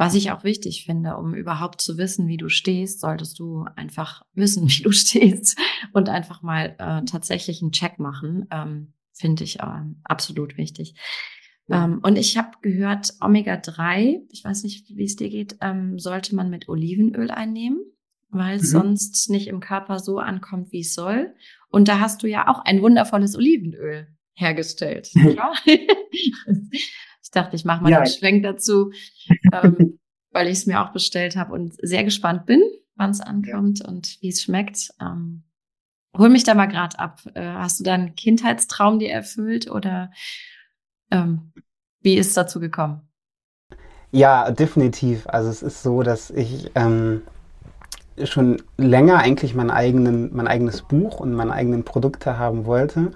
Was 0.00 0.14
ich 0.14 0.30
auch 0.30 0.44
wichtig 0.44 0.86
finde, 0.86 1.18
um 1.18 1.34
überhaupt 1.34 1.82
zu 1.82 1.98
wissen, 1.98 2.26
wie 2.26 2.38
du 2.38 2.48
stehst, 2.48 3.00
solltest 3.00 3.38
du 3.38 3.66
einfach 3.76 4.22
wissen, 4.32 4.66
wie 4.70 4.82
du 4.82 4.92
stehst 4.92 5.58
und 5.92 6.08
einfach 6.08 6.40
mal 6.40 6.74
äh, 6.78 7.04
tatsächlich 7.04 7.60
einen 7.60 7.72
Check 7.72 7.98
machen. 7.98 8.46
Ähm, 8.50 8.94
finde 9.12 9.44
ich 9.44 9.60
äh, 9.60 9.82
absolut 10.04 10.56
wichtig. 10.56 10.94
Ja. 11.68 11.84
Ähm, 11.84 12.00
und 12.02 12.16
ich 12.16 12.38
habe 12.38 12.48
gehört, 12.62 13.12
Omega-3, 13.20 14.22
ich 14.30 14.42
weiß 14.42 14.62
nicht, 14.62 14.88
wie 14.88 15.04
es 15.04 15.16
dir 15.16 15.28
geht, 15.28 15.58
ähm, 15.60 15.98
sollte 15.98 16.34
man 16.34 16.48
mit 16.48 16.70
Olivenöl 16.70 17.30
einnehmen, 17.30 17.82
weil 18.30 18.56
es 18.56 18.72
mhm. 18.72 18.78
sonst 18.78 19.28
nicht 19.28 19.48
im 19.48 19.60
Körper 19.60 19.98
so 19.98 20.16
ankommt, 20.18 20.72
wie 20.72 20.80
es 20.80 20.94
soll. 20.94 21.34
Und 21.68 21.88
da 21.88 22.00
hast 22.00 22.22
du 22.22 22.26
ja 22.26 22.48
auch 22.48 22.64
ein 22.64 22.80
wundervolles 22.80 23.36
Olivenöl 23.36 24.06
hergestellt. 24.32 25.10
Ja? 25.14 25.52
Ich 27.30 27.34
dachte, 27.34 27.54
ich 27.54 27.64
mache 27.64 27.84
mal 27.84 27.92
ja. 27.92 27.98
einen 27.98 28.10
Schwenk 28.10 28.42
dazu, 28.42 28.90
ähm, 29.52 30.00
weil 30.32 30.48
ich 30.48 30.58
es 30.58 30.66
mir 30.66 30.82
auch 30.82 30.92
bestellt 30.92 31.36
habe 31.36 31.52
und 31.52 31.74
sehr 31.80 32.02
gespannt 32.02 32.44
bin, 32.44 32.60
wann 32.96 33.10
es 33.10 33.20
ankommt 33.20 33.78
ja. 33.78 33.88
und 33.88 34.18
wie 34.20 34.30
es 34.30 34.42
schmeckt. 34.42 34.90
Ähm, 35.00 35.44
hol 36.18 36.28
mich 36.28 36.42
da 36.42 36.54
mal 36.54 36.66
gerade 36.66 36.98
ab. 36.98 37.20
Äh, 37.34 37.42
hast 37.42 37.78
du 37.78 37.84
da 37.84 37.94
einen 37.94 38.16
Kindheitstraum 38.16 38.98
dir 38.98 39.12
erfüllt 39.12 39.70
oder 39.70 40.10
ähm, 41.12 41.52
wie 42.00 42.16
ist 42.16 42.28
es 42.28 42.34
dazu 42.34 42.58
gekommen? 42.58 43.08
Ja, 44.10 44.50
definitiv. 44.50 45.28
Also 45.28 45.50
es 45.50 45.62
ist 45.62 45.84
so, 45.84 46.02
dass 46.02 46.30
ich 46.30 46.72
ähm, 46.74 47.22
schon 48.24 48.60
länger 48.76 49.18
eigentlich 49.18 49.54
mein, 49.54 49.70
eigenen, 49.70 50.34
mein 50.34 50.48
eigenes 50.48 50.82
Buch 50.82 51.20
und 51.20 51.32
meine 51.32 51.52
eigenen 51.52 51.84
Produkte 51.84 52.38
haben 52.38 52.66
wollte. 52.66 53.12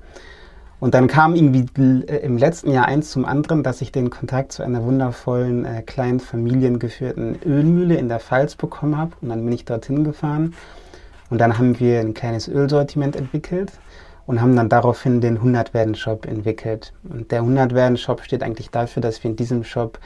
Und 0.84 0.92
dann 0.92 1.06
kam 1.06 1.34
irgendwie 1.34 1.64
äh, 1.80 2.18
im 2.18 2.36
letzten 2.36 2.70
Jahr 2.70 2.84
eins 2.84 3.10
zum 3.10 3.24
anderen, 3.24 3.62
dass 3.62 3.80
ich 3.80 3.90
den 3.90 4.10
Kontakt 4.10 4.52
zu 4.52 4.62
einer 4.62 4.84
wundervollen, 4.84 5.64
äh, 5.64 5.80
kleinen 5.80 6.20
familiengeführten 6.20 7.38
Ölmühle 7.42 7.94
in 7.94 8.10
der 8.10 8.20
Pfalz 8.20 8.54
bekommen 8.54 8.98
habe. 8.98 9.12
Und 9.22 9.30
dann 9.30 9.42
bin 9.42 9.54
ich 9.54 9.64
dorthin 9.64 10.04
gefahren. 10.04 10.52
Und 11.30 11.38
dann 11.38 11.56
haben 11.56 11.80
wir 11.80 12.00
ein 12.00 12.12
kleines 12.12 12.48
Ölsortiment 12.48 13.16
entwickelt 13.16 13.72
und 14.26 14.42
haben 14.42 14.54
dann 14.56 14.68
daraufhin 14.68 15.22
den 15.22 15.38
100-Werden-Shop 15.38 16.26
entwickelt. 16.26 16.92
Und 17.08 17.32
der 17.32 17.44
100-Werden-Shop 17.44 18.20
steht 18.20 18.42
eigentlich 18.42 18.70
dafür, 18.70 19.00
dass 19.00 19.24
wir 19.24 19.30
in 19.30 19.36
diesem 19.36 19.64
Shop 19.64 19.98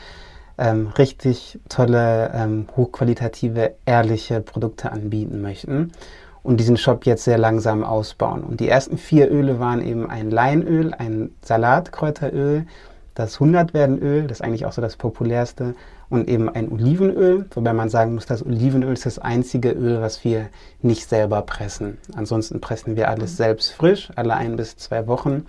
ähm, 0.59 0.93
richtig 0.97 1.59
tolle, 1.69 2.31
ähm, 2.33 2.69
hochqualitative, 2.77 3.75
ehrliche 3.85 4.41
Produkte 4.43 4.93
anbieten 4.93 5.43
möchten 5.43 5.91
und 6.49 6.59
diesen 6.59 6.79
Shop 6.79 7.05
jetzt 7.05 7.25
sehr 7.25 7.37
langsam 7.37 7.85
ausbauen. 7.85 8.43
Und 8.43 8.61
die 8.61 8.71
ersten 8.71 8.97
vier 8.97 9.31
Öle 9.31 9.61
waren 9.61 9.83
eben 9.83 10.09
ein 10.09 10.31
Leinöl, 10.31 10.95
ein 10.95 11.29
Salatkräuteröl, 11.43 12.65
das 13.15 13.35
100 13.35 13.75
werden 13.75 14.01
Öl, 14.01 14.27
das 14.27 14.39
ist 14.39 14.43
eigentlich 14.43 14.65
auch 14.65 14.73
so 14.73 14.81
das 14.81 14.97
populärste, 14.97 15.75
und 16.09 16.27
eben 16.27 16.49
ein 16.49 16.73
Olivenöl, 16.73 17.45
wobei 17.51 17.75
man 17.75 17.91
sagen 17.91 18.15
muss, 18.15 18.25
das 18.25 18.47
Olivenöl 18.47 18.95
ist 18.95 19.05
das 19.05 19.19
einzige 19.19 19.73
Öl, 19.73 20.01
was 20.01 20.25
wir 20.25 20.49
nicht 20.81 21.07
selber 21.07 21.43
pressen. 21.43 21.99
Ansonsten 22.17 22.63
pressen 22.63 22.97
wir 22.97 23.11
alles 23.11 23.37
selbst 23.37 23.73
frisch, 23.73 24.11
alle 24.17 24.35
ein 24.35 24.57
bis 24.57 24.79
zwei 24.79 25.07
Wochen. 25.07 25.45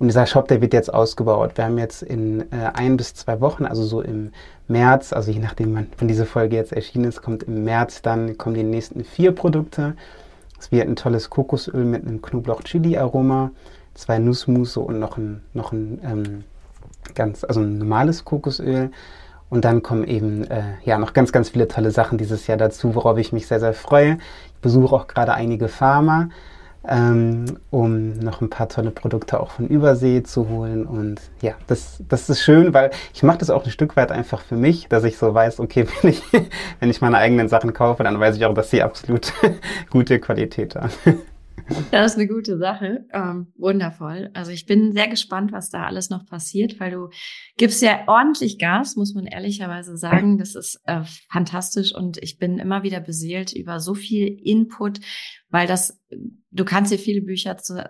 Und 0.00 0.08
dieser 0.08 0.24
Shop, 0.26 0.48
der 0.48 0.62
wird 0.62 0.72
jetzt 0.72 0.92
ausgebaut. 0.92 1.52
Wir 1.56 1.66
haben 1.66 1.76
jetzt 1.76 2.02
in 2.02 2.40
äh, 2.52 2.70
ein 2.72 2.96
bis 2.96 3.14
zwei 3.14 3.38
Wochen, 3.42 3.66
also 3.66 3.84
so 3.84 4.00
im 4.00 4.32
März, 4.66 5.12
also 5.12 5.30
je 5.30 5.40
nachdem, 5.40 5.74
wann 5.74 6.08
diese 6.08 6.24
Folge 6.24 6.56
jetzt 6.56 6.72
erschienen 6.72 7.04
ist, 7.04 7.20
kommt 7.20 7.42
im 7.42 7.64
März 7.64 8.00
dann 8.00 8.38
kommen 8.38 8.54
die 8.54 8.62
nächsten 8.62 9.04
vier 9.04 9.32
Produkte. 9.32 9.94
Es 10.58 10.72
wird 10.72 10.88
ein 10.88 10.96
tolles 10.96 11.28
Kokosöl 11.28 11.84
mit 11.84 12.06
einem 12.06 12.22
Knoblauch-Chili-Aroma, 12.22 13.50
zwei 13.92 14.18
Nussmusse 14.18 14.80
und 14.80 14.98
noch 14.98 15.18
ein, 15.18 15.42
noch 15.52 15.70
ein 15.72 16.00
ähm, 16.02 16.44
ganz, 17.14 17.44
also 17.44 17.60
ein 17.60 17.76
normales 17.76 18.24
Kokosöl. 18.24 18.90
Und 19.50 19.66
dann 19.66 19.82
kommen 19.82 20.04
eben 20.04 20.44
äh, 20.44 20.62
ja 20.82 20.96
noch 20.96 21.12
ganz, 21.12 21.30
ganz 21.30 21.50
viele 21.50 21.68
tolle 21.68 21.90
Sachen 21.90 22.16
dieses 22.16 22.46
Jahr 22.46 22.56
dazu, 22.56 22.94
worauf 22.94 23.18
ich 23.18 23.34
mich 23.34 23.46
sehr, 23.46 23.60
sehr 23.60 23.74
freue. 23.74 24.16
Ich 24.46 24.60
besuche 24.62 24.94
auch 24.94 25.08
gerade 25.08 25.34
einige 25.34 25.68
Farmer 25.68 26.30
ähm, 26.88 27.44
um 27.70 28.18
noch 28.18 28.40
ein 28.40 28.50
paar 28.50 28.68
tolle 28.68 28.90
Produkte 28.90 29.40
auch 29.40 29.50
von 29.50 29.68
Übersee 29.68 30.22
zu 30.22 30.48
holen. 30.48 30.86
Und 30.86 31.20
ja, 31.42 31.54
das, 31.66 32.02
das 32.08 32.30
ist 32.30 32.42
schön, 32.42 32.72
weil 32.72 32.90
ich 33.12 33.22
mache 33.22 33.38
das 33.38 33.50
auch 33.50 33.64
ein 33.64 33.70
Stück 33.70 33.96
weit 33.96 34.12
einfach 34.12 34.42
für 34.42 34.56
mich, 34.56 34.88
dass 34.88 35.04
ich 35.04 35.18
so 35.18 35.34
weiß, 35.34 35.60
okay, 35.60 35.86
wenn 36.02 36.10
ich, 36.10 36.22
wenn 36.80 36.90
ich 36.90 37.00
meine 37.00 37.18
eigenen 37.18 37.48
Sachen 37.48 37.72
kaufe, 37.72 38.02
dann 38.02 38.18
weiß 38.18 38.36
ich 38.36 38.46
auch, 38.46 38.54
dass 38.54 38.70
sie 38.70 38.82
absolut 38.82 39.32
gute 39.90 40.18
Qualität 40.20 40.76
haben. 40.76 40.90
Das 41.90 42.12
ist 42.12 42.18
eine 42.18 42.28
gute 42.28 42.58
Sache. 42.58 43.06
Ähm, 43.12 43.52
wundervoll. 43.56 44.30
Also 44.34 44.50
ich 44.50 44.66
bin 44.66 44.92
sehr 44.92 45.08
gespannt, 45.08 45.52
was 45.52 45.70
da 45.70 45.84
alles 45.84 46.10
noch 46.10 46.26
passiert, 46.26 46.80
weil 46.80 46.90
du 46.90 47.08
gibst 47.56 47.82
ja 47.82 48.04
ordentlich 48.06 48.58
Gas, 48.58 48.96
muss 48.96 49.14
man 49.14 49.26
ehrlicherweise 49.26 49.96
sagen. 49.96 50.38
Das 50.38 50.54
ist 50.54 50.80
äh, 50.84 51.02
fantastisch 51.30 51.94
und 51.94 52.18
ich 52.18 52.38
bin 52.38 52.58
immer 52.58 52.82
wieder 52.82 53.00
beseelt 53.00 53.52
über 53.52 53.80
so 53.80 53.94
viel 53.94 54.26
Input, 54.42 55.00
weil 55.48 55.66
das, 55.66 56.00
du 56.50 56.64
kannst 56.64 56.92
dir 56.92 56.98
viele 56.98 57.22
Bücher 57.22 57.56
zu, 57.56 57.84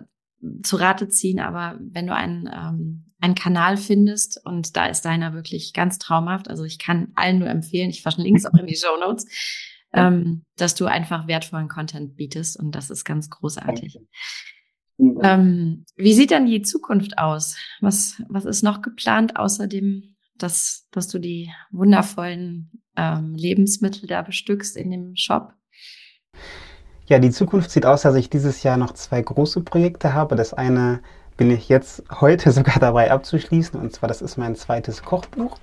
zu 0.63 0.75
Rate 0.75 1.07
ziehen, 1.09 1.39
aber 1.39 1.79
wenn 1.81 2.07
du 2.07 2.15
einen, 2.15 2.47
ähm, 2.47 3.05
einen 3.19 3.35
Kanal 3.35 3.77
findest 3.77 4.43
und 4.45 4.75
da 4.75 4.87
ist 4.87 5.03
deiner 5.03 5.33
wirklich 5.33 5.73
ganz 5.73 5.99
traumhaft, 5.99 6.49
also 6.49 6.63
ich 6.63 6.79
kann 6.79 7.11
allen 7.15 7.39
nur 7.39 7.49
empfehlen, 7.49 7.91
ich 7.91 8.01
verlinke 8.01 8.39
es 8.39 8.45
auch 8.45 8.57
in 8.57 8.65
die 8.65 8.75
Show 8.75 8.97
Notes, 8.99 9.27
ähm, 9.93 10.45
dass 10.57 10.75
du 10.75 10.85
einfach 10.85 11.27
wertvollen 11.27 11.67
Content 11.67 12.15
bietest 12.15 12.57
und 12.57 12.73
das 12.73 12.89
ist 12.89 13.03
ganz 13.03 13.29
großartig. 13.29 13.99
Ähm, 14.99 15.85
wie 15.95 16.13
sieht 16.13 16.31
dann 16.31 16.45
die 16.45 16.61
Zukunft 16.61 17.17
aus? 17.17 17.57
Was, 17.81 18.21
was 18.29 18.45
ist 18.45 18.61
noch 18.63 18.81
geplant, 18.81 19.35
außerdem, 19.35 20.15
dass, 20.37 20.87
dass 20.91 21.07
du 21.07 21.19
die 21.19 21.49
wundervollen 21.71 22.71
ähm, 22.95 23.33
Lebensmittel 23.33 24.07
da 24.07 24.21
bestückst 24.21 24.77
in 24.77 24.91
dem 24.91 25.15
Shop? 25.15 25.53
Ja, 27.07 27.19
die 27.19 27.31
Zukunft 27.31 27.71
sieht 27.71 27.85
aus, 27.85 28.03
dass 28.03 28.15
ich 28.15 28.29
dieses 28.29 28.63
Jahr 28.63 28.77
noch 28.77 28.93
zwei 28.93 29.21
große 29.21 29.61
Projekte 29.61 30.13
habe. 30.13 30.35
Das 30.35 30.53
eine 30.53 31.01
bin 31.35 31.49
ich 31.49 31.67
jetzt 31.67 32.03
heute 32.21 32.51
sogar 32.53 32.79
dabei 32.79 33.11
abzuschließen 33.11 33.79
und 33.79 33.93
zwar 33.93 34.07
das 34.07 34.21
ist 34.21 34.37
mein 34.37 34.55
zweites 34.55 35.03
Kochbuch. 35.03 35.57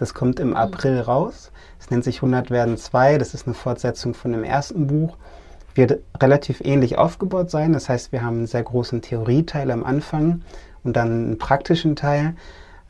Das 0.00 0.14
kommt 0.14 0.40
im 0.40 0.56
April 0.56 0.98
raus. 0.98 1.52
Es 1.78 1.90
nennt 1.90 2.04
sich 2.04 2.16
100 2.16 2.50
werden 2.50 2.78
2. 2.78 3.18
Das 3.18 3.34
ist 3.34 3.46
eine 3.46 3.52
Fortsetzung 3.52 4.14
von 4.14 4.32
dem 4.32 4.44
ersten 4.44 4.86
Buch. 4.86 5.18
Wird 5.74 5.98
relativ 6.22 6.62
ähnlich 6.62 6.96
aufgebaut 6.96 7.50
sein. 7.50 7.74
Das 7.74 7.90
heißt, 7.90 8.10
wir 8.10 8.22
haben 8.24 8.38
einen 8.38 8.46
sehr 8.46 8.62
großen 8.62 9.02
Theorieteil 9.02 9.70
am 9.70 9.84
Anfang 9.84 10.40
und 10.84 10.96
dann 10.96 11.08
einen 11.08 11.38
praktischen 11.38 11.96
Teil. 11.96 12.34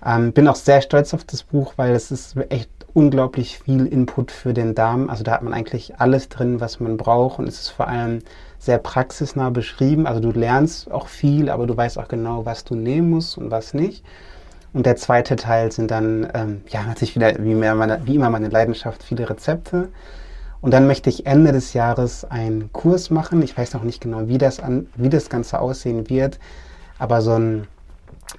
Ähm, 0.07 0.33
bin 0.33 0.47
auch 0.47 0.55
sehr 0.55 0.83
stolz 0.83 1.13
auf 1.13 1.25
das 1.25 1.43
Buch, 1.43 1.73
weil 1.75 1.97
es 1.97 2.13
ist 2.13 2.37
echt 2.49 2.71
unglaublich 2.95 3.59
viel 3.59 3.87
Input 3.87 4.31
für 4.31 4.55
den 4.55 4.77
Darm. 4.77 5.11
Also 5.11 5.25
da 5.25 5.33
hat 5.33 5.43
man 5.43 5.53
eigentlich 5.53 5.99
alles 5.99 6.29
drin, 6.29 6.61
was 6.61 6.79
man 6.79 6.97
braucht 6.97 7.41
und 7.41 7.49
es 7.49 7.61
ist 7.61 7.71
vor 7.71 7.89
allem 7.89 8.21
sehr 8.61 8.79
praxisnah 8.79 9.51
beschrieben. 9.51 10.07
Also 10.07 10.21
du 10.21 10.31
lernst 10.31 10.93
auch 10.93 11.09
viel, 11.09 11.51
aber 11.51 11.67
du 11.67 11.77
weißt 11.77 11.99
auch 11.99 12.07
genau, 12.07 12.47
was 12.47 12.63
du 12.63 12.77
nehmen 12.77 13.11
musst 13.11 13.37
und 13.37 13.51
was 13.51 13.75
nicht. 13.75 14.05
Und 14.73 14.87
der 14.87 14.97
zweite 14.97 15.37
Teil 15.37 15.73
sind 15.73 15.91
dann, 15.91 16.29
ähm, 16.35 16.63
ja, 16.69 16.83
natürlich 16.85 17.17
wieder, 17.17 17.35
wie, 17.43 17.55
meine, 17.55 18.01
wie 18.07 18.15
immer 18.15 18.31
meine 18.31 18.49
Leidenschaft, 18.49 19.03
viele 19.03 19.29
Rezepte. 19.29 19.89
Und 20.61 20.73
dann 20.73 20.87
möchte 20.87 21.09
ich 21.11 21.27
Ende 21.27 21.53
des 21.53 21.73
Jahres 21.73 22.25
einen 22.25 22.73
Kurs 22.73 23.11
machen. 23.11 23.43
Ich 23.43 23.57
weiß 23.57 23.73
noch 23.75 23.83
nicht 23.83 24.01
genau, 24.01 24.29
wie 24.29 24.39
das, 24.39 24.61
an, 24.61 24.89
wie 24.95 25.09
das 25.09 25.29
Ganze 25.29 25.61
aussehen 25.61 26.09
wird. 26.09 26.39
Aber 26.99 27.23
so 27.23 27.33
ein 27.33 27.67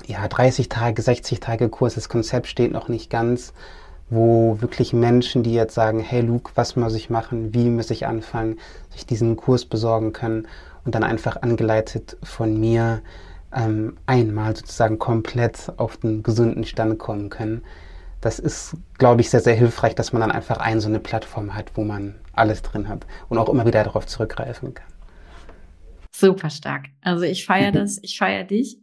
ja, 0.06 0.28
30 0.28 0.70
Tage, 0.70 1.02
60 1.02 1.40
Tage 1.40 1.70
Kurs, 1.70 1.96
das 1.96 2.10
Konzept 2.10 2.48
steht 2.48 2.72
noch 2.72 2.88
nicht 2.88 3.10
ganz, 3.10 3.54
wo 4.10 4.58
wirklich 4.62 4.94
Menschen, 4.94 5.44
die 5.44 5.54
jetzt 5.54 5.74
sagen, 5.74 6.00
hey 6.00 6.22
Luke, 6.22 6.52
was 6.56 6.76
muss 6.76 6.94
ich 6.96 7.10
machen, 7.10 7.54
wie 7.54 7.70
muss 7.70 7.90
ich 7.90 8.06
anfangen, 8.08 8.60
sich 8.90 9.06
diesen 9.06 9.36
Kurs 9.36 9.66
besorgen 9.66 10.14
können 10.14 10.48
und 10.86 10.96
dann 10.96 11.04
einfach 11.04 11.42
angeleitet 11.42 12.18
von 12.24 12.60
mir 12.60 13.02
ähm, 13.54 13.98
einmal 14.06 14.56
sozusagen 14.56 15.00
komplett 15.00 15.72
auf 15.78 15.98
den 15.98 16.24
gesunden 16.24 16.64
Stand 16.64 17.00
kommen 17.00 17.30
können. 17.30 17.64
Das 18.22 18.38
ist, 18.40 18.78
glaube 18.98 19.22
ich, 19.22 19.30
sehr, 19.30 19.40
sehr 19.40 19.56
hilfreich, 19.56 19.96
dass 19.96 20.14
man 20.14 20.22
dann 20.22 20.32
einfach 20.32 20.58
ein 20.58 20.80
so 20.80 20.88
eine 20.88 21.00
Plattform 21.00 21.56
hat, 21.56 21.72
wo 21.76 21.84
man 21.84 22.16
alles 22.34 22.62
drin 22.62 22.88
hat 22.88 23.06
und 23.30 23.38
auch 23.38 23.50
immer 23.50 23.66
wieder 23.66 23.84
darauf 23.84 24.06
zurückgreifen 24.06 24.74
kann. 24.74 24.88
Super 26.12 26.50
stark. 26.50 26.88
Also 27.02 27.24
ich 27.24 27.46
feiere 27.46 27.72
das, 27.72 28.00
ich 28.02 28.18
feiere 28.18 28.44
dich. 28.44 28.78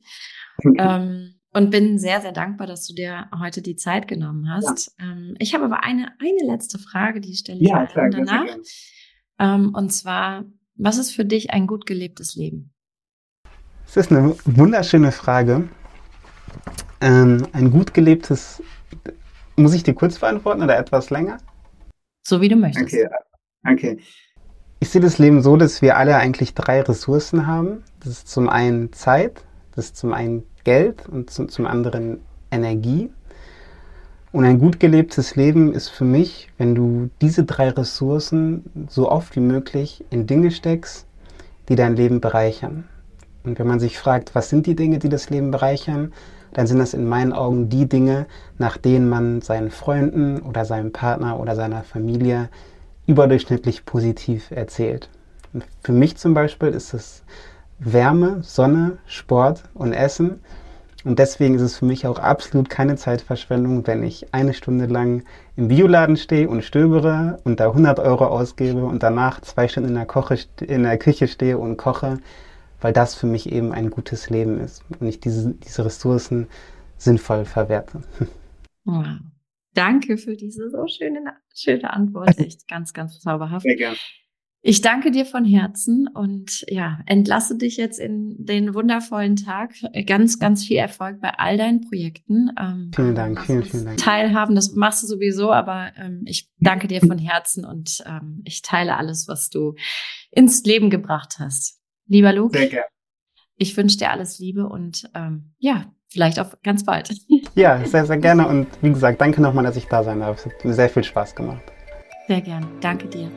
ähm, 0.77 1.35
und 1.53 1.71
bin 1.71 1.99
sehr, 1.99 2.21
sehr 2.21 2.33
dankbar, 2.33 2.67
dass 2.67 2.87
du 2.87 2.95
dir 2.95 3.29
heute 3.39 3.63
die 3.63 3.77
Zeit 3.77 4.09
genommen 4.09 4.51
hast. 4.51 4.93
Ja. 4.99 5.07
Ähm, 5.07 5.35
ich 5.39 5.55
habe 5.55 5.65
aber 5.65 5.85
eine, 5.85 6.13
eine 6.21 6.53
letzte 6.53 6.79
Frage, 6.79 7.21
die 7.21 7.35
stelle 7.35 7.61
ich 7.61 7.69
ja, 7.69 7.87
danach. 7.95 8.47
Ähm, 9.39 9.73
und 9.75 9.91
zwar, 9.91 10.45
was 10.75 10.99
ist 10.99 11.13
für 11.13 11.25
dich 11.25 11.51
ein 11.51 11.67
gut 11.67 11.87
gelebtes 11.87 12.35
Leben? 12.35 12.75
Das 13.89 13.97
ist 13.97 14.13
eine 14.13 14.37
wunderschöne 14.45 15.13
Frage. 15.13 15.67
Ähm, 17.01 17.47
ein 17.53 17.71
gut 17.71 17.95
gelebtes, 17.95 18.63
muss 19.57 19.73
ich 19.73 19.83
dir 19.83 19.95
kurz 19.95 20.19
beantworten 20.19 20.63
oder 20.63 20.77
etwas 20.77 21.09
länger? 21.09 21.39
So 22.23 22.43
wie 22.43 22.51
du 22.51 22.57
möchtest. 22.57 22.85
Okay, 22.85 23.09
okay. 23.67 23.99
Ich 24.79 24.91
sehe 24.91 25.01
das 25.01 25.17
Leben 25.17 25.43
so, 25.43 25.57
dass 25.57 25.81
wir 25.81 25.97
alle 25.97 26.17
eigentlich 26.17 26.53
drei 26.53 26.83
Ressourcen 26.83 27.47
haben. 27.47 27.83
Das 28.01 28.13
ist 28.13 28.29
zum 28.29 28.51
einen 28.51 28.93
Zeit, 28.93 29.43
das 29.75 29.87
ist 29.87 29.97
zum 29.97 30.13
einen 30.13 30.45
Geld 30.65 31.09
und 31.09 31.31
zum, 31.31 31.49
zum 31.49 31.67
anderen 31.67 32.21
Energie. 32.51 33.11
Und 34.33 34.45
ein 34.45 34.59
gut 34.59 34.81
gelebtes 34.81 35.35
Leben 35.35 35.73
ist 35.73 35.89
für 35.89 36.05
mich, 36.05 36.51
wenn 36.59 36.75
du 36.75 37.09
diese 37.23 37.45
drei 37.45 37.71
Ressourcen 37.71 38.87
so 38.91 39.11
oft 39.11 39.35
wie 39.35 39.41
möglich 39.41 40.05
in 40.11 40.27
Dinge 40.27 40.51
steckst, 40.51 41.07
die 41.71 41.75
dein 41.75 41.97
Leben 41.97 42.21
bereichern. 42.21 42.87
Und 43.49 43.59
wenn 43.59 43.67
man 43.67 43.81
sich 43.81 43.99
fragt, 43.99 44.35
was 44.35 44.51
sind 44.51 44.67
die 44.67 44.77
Dinge, 44.77 44.99
die 44.99 45.09
das 45.09 45.31
Leben 45.31 45.51
bereichern, 45.51 46.13
dann 46.53 46.67
sind 46.67 46.79
das 46.79 46.93
in 46.93 47.09
meinen 47.09 47.33
Augen 47.33 47.71
die 47.71 47.89
Dinge, 47.89 48.27
nach 48.59 48.77
denen 48.77 49.09
man 49.09 49.41
seinen 49.41 49.71
Freunden 49.71 50.41
oder 50.41 50.67
seinem 50.67 50.93
Partner 50.93 51.41
oder 51.41 51.57
seiner 51.57 51.83
Familie 51.83 52.51
überdurchschnittlich 53.07 53.87
positiv 53.87 54.51
erzählt. 54.51 55.09
Und 55.55 55.65
für 55.83 55.93
mich 55.93 56.19
zum 56.19 56.35
Beispiel 56.35 56.69
ist 56.69 56.93
es 56.93 57.23
Wärme, 57.79 58.43
Sonne, 58.43 58.99
Sport 59.07 59.63
und 59.73 59.95
Essen. 59.95 60.41
Und 61.05 61.19
deswegen 61.19 61.55
ist 61.55 61.63
es 61.63 61.79
für 61.79 61.87
mich 61.87 62.07
auch 62.07 62.19
absolut 62.19 62.69
keine 62.69 62.97
Zeitverschwendung, 62.97 63.87
wenn 63.87 64.03
ich 64.03 64.35
eine 64.35 64.53
Stunde 64.53 64.87
lang 64.87 65.23
im 65.57 65.69
Bioladen 65.69 66.19
stehe 66.19 66.51
und 66.51 66.65
stöbere 66.65 67.39
und 67.45 67.61
da 67.61 67.69
100 67.69 67.99
Euro 67.99 68.27
ausgebe 68.27 68.85
und 68.85 69.03
danach 69.03 69.41
zwei 69.41 69.69
Stunden 69.69 69.89
in 69.89 69.95
der, 69.95 70.07
Koche, 70.07 70.37
in 70.61 70.83
der 70.83 70.99
Küche 70.99 71.29
stehe 71.29 71.57
und 71.57 71.79
koche, 71.79 72.19
weil 72.81 72.93
das 72.93 73.15
für 73.15 73.27
mich 73.27 73.51
eben 73.51 73.73
ein 73.73 73.91
gutes 73.91 74.31
Leben 74.31 74.61
ist 74.61 74.85
und 75.01 75.07
ich 75.07 75.21
diese, 75.21 75.55
diese 75.55 75.85
Ressourcen 75.85 76.49
sinnvoll 76.97 77.45
verwerte. 77.45 78.03
Wow. 78.85 79.07
Danke 79.75 80.17
für 80.17 80.35
diese 80.35 80.71
so 80.71 80.87
schöne, 80.87 81.21
schöne 81.55 81.93
Antwort. 81.93 82.39
Echt 82.39 82.67
ganz, 82.69 82.93
ganz 82.93 83.21
zauberhaft. 83.21 83.63
Sehr 83.63 83.77
gerne. 83.77 83.97
Ich 84.61 84.81
danke 84.81 85.13
dir 85.13 85.25
von 85.25 85.45
Herzen 85.45 86.09
und 86.09 86.65
ja, 86.69 86.99
entlasse 87.07 87.57
dich 87.57 87.77
jetzt 87.77 88.01
in 88.01 88.45
den 88.45 88.75
wundervollen 88.75 89.37
Tag. 89.37 89.73
Ganz, 90.05 90.41
ganz 90.41 90.65
viel 90.65 90.79
Erfolg 90.79 91.21
bei 91.21 91.31
all 91.39 91.57
deinen 91.57 91.83
Projekten. 91.83 92.51
Ähm, 92.59 92.91
vielen 92.93 93.15
Dank, 93.15 93.41
vielen, 93.47 93.63
vielen 93.63 93.85
Dank. 93.85 93.99
Teilhaben, 93.99 94.57
das 94.57 94.73
machst 94.73 95.05
du 95.05 95.07
sowieso, 95.07 95.53
aber 95.53 95.93
ähm, 95.97 96.23
ich 96.27 96.51
danke 96.59 96.89
dir 96.89 97.01
von 97.01 97.19
Herzen 97.19 97.65
und 97.65 98.03
ähm, 98.05 98.43
ich 98.45 98.63
teile 98.63 98.97
alles, 98.97 99.29
was 99.29 99.49
du 99.49 99.77
ins 100.33 100.65
Leben 100.65 100.91
gebracht 100.91 101.37
hast. 101.39 101.78
Lieber 102.09 102.33
Luke, 102.33 102.59
sehr 102.59 102.69
gerne. 102.69 102.87
ich 103.57 103.77
wünsche 103.77 103.99
dir 103.99 104.11
alles 104.11 104.39
Liebe 104.39 104.67
und 104.67 105.09
ähm, 105.15 105.53
ja, 105.59 105.93
vielleicht 106.09 106.41
auch 106.41 106.55
ganz 106.63 106.85
bald. 106.85 107.11
Ja, 107.55 107.85
sehr, 107.85 108.07
sehr 108.07 108.19
gerne 108.19 108.47
und 108.47 108.69
wie 108.83 108.91
gesagt, 108.91 109.21
danke 109.21 109.43
nochmal, 109.43 109.65
dass 109.65 109.77
ich 109.77 109.87
da 109.87 110.05
sein 110.05 110.21
darf. 110.21 110.39
Es 110.39 110.47
hat 110.47 110.65
mir 110.65 110.75
sehr 110.75 110.89
viel 110.89 111.03
Spaß 111.03 111.35
gemacht. 111.35 111.63
Sehr 112.29 112.41
gerne, 112.41 112.69
danke 112.81 113.09
dir. 113.09 113.29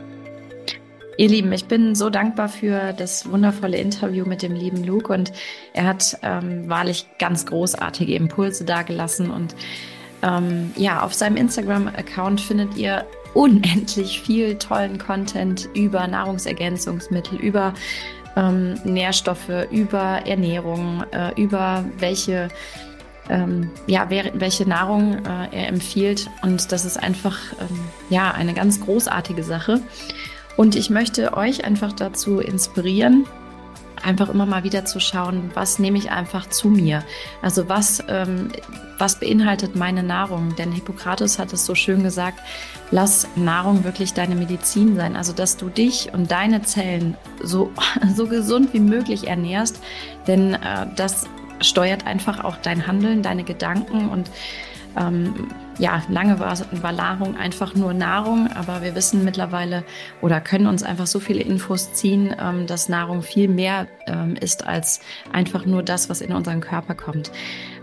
Ihr 1.17 1.29
Lieben, 1.29 1.51
ich 1.53 1.65
bin 1.65 1.95
so 1.95 2.11
dankbar 2.11 2.47
für 2.47 2.93
das 2.93 3.29
wundervolle 3.31 3.77
Interview 3.77 4.25
mit 4.25 4.43
dem 4.43 4.53
lieben 4.53 4.83
Luke 4.83 5.11
und 5.11 5.31
er 5.73 5.85
hat 5.87 6.19
ähm, 6.21 6.69
wahrlich 6.69 7.07
ganz 7.17 7.47
großartige 7.47 8.13
Impulse 8.13 8.63
dargelassen 8.63 9.31
und 9.31 9.55
ähm, 10.21 10.71
ja, 10.75 11.01
auf 11.01 11.15
seinem 11.15 11.37
Instagram-Account 11.37 12.41
findet 12.41 12.77
ihr 12.77 13.07
unendlich 13.33 14.21
viel 14.21 14.57
tollen 14.57 14.99
Content 14.99 15.67
über 15.73 16.05
Nahrungsergänzungsmittel, 16.05 17.39
über 17.39 17.73
ähm, 18.35 18.75
Nährstoffe, 18.83 19.67
über 19.71 20.25
Ernährung, 20.25 21.03
äh, 21.11 21.39
über 21.41 21.85
welche 21.97 22.49
ähm, 23.29 23.69
ja, 23.87 24.09
welche 24.09 24.67
Nahrung 24.67 25.25
äh, 25.25 25.47
er 25.51 25.67
empfiehlt. 25.67 26.29
Und 26.41 26.71
das 26.71 26.85
ist 26.85 26.97
einfach 26.97 27.37
ähm, 27.59 27.79
ja 28.09 28.31
eine 28.31 28.53
ganz 28.53 28.81
großartige 28.81 29.43
Sache. 29.43 29.79
Und 30.57 30.75
ich 30.75 30.89
möchte 30.89 31.37
euch 31.37 31.63
einfach 31.63 31.93
dazu 31.93 32.39
inspirieren, 32.39 33.25
einfach 34.03 34.29
immer 34.29 34.45
mal 34.45 34.63
wieder 34.63 34.85
zu 34.85 34.99
schauen, 34.99 35.51
was 35.53 35.79
nehme 35.79 35.97
ich 35.97 36.11
einfach 36.11 36.47
zu 36.49 36.69
mir. 36.69 37.03
Also 37.41 37.69
was, 37.69 38.03
ähm, 38.07 38.49
was 38.97 39.19
beinhaltet 39.19 39.75
meine 39.75 40.03
Nahrung? 40.03 40.55
Denn 40.55 40.71
Hippokrates 40.71 41.39
hat 41.39 41.53
es 41.53 41.65
so 41.65 41.75
schön 41.75 42.03
gesagt, 42.03 42.39
lass 42.91 43.27
Nahrung 43.35 43.83
wirklich 43.83 44.13
deine 44.13 44.35
Medizin 44.35 44.95
sein. 44.95 45.15
Also 45.15 45.33
dass 45.33 45.57
du 45.57 45.69
dich 45.69 46.13
und 46.13 46.31
deine 46.31 46.61
Zellen 46.61 47.17
so, 47.41 47.71
so 48.15 48.27
gesund 48.27 48.73
wie 48.73 48.79
möglich 48.79 49.27
ernährst, 49.27 49.79
denn 50.27 50.55
äh, 50.55 50.87
das 50.95 51.25
steuert 51.61 52.07
einfach 52.07 52.43
auch 52.43 52.57
dein 52.57 52.87
Handeln, 52.87 53.21
deine 53.21 53.43
Gedanken 53.43 54.09
und 54.09 54.29
ähm, 54.97 55.47
ja, 55.77 56.03
lange 56.09 56.39
war, 56.39 56.57
war 56.81 56.91
Nahrung 56.91 57.37
einfach 57.37 57.75
nur 57.75 57.93
Nahrung, 57.93 58.49
aber 58.53 58.81
wir 58.81 58.93
wissen 58.93 59.23
mittlerweile 59.23 59.83
oder 60.21 60.41
können 60.41 60.67
uns 60.67 60.83
einfach 60.83 61.07
so 61.07 61.19
viele 61.19 61.41
Infos 61.41 61.93
ziehen, 61.93 62.35
ähm, 62.39 62.67
dass 62.67 62.89
Nahrung 62.89 63.23
viel 63.23 63.47
mehr 63.47 63.87
ähm, 64.07 64.35
ist 64.35 64.67
als 64.67 64.99
einfach 65.31 65.65
nur 65.65 65.81
das, 65.83 66.09
was 66.09 66.21
in 66.21 66.33
unseren 66.33 66.61
Körper 66.61 66.93
kommt. 66.93 67.31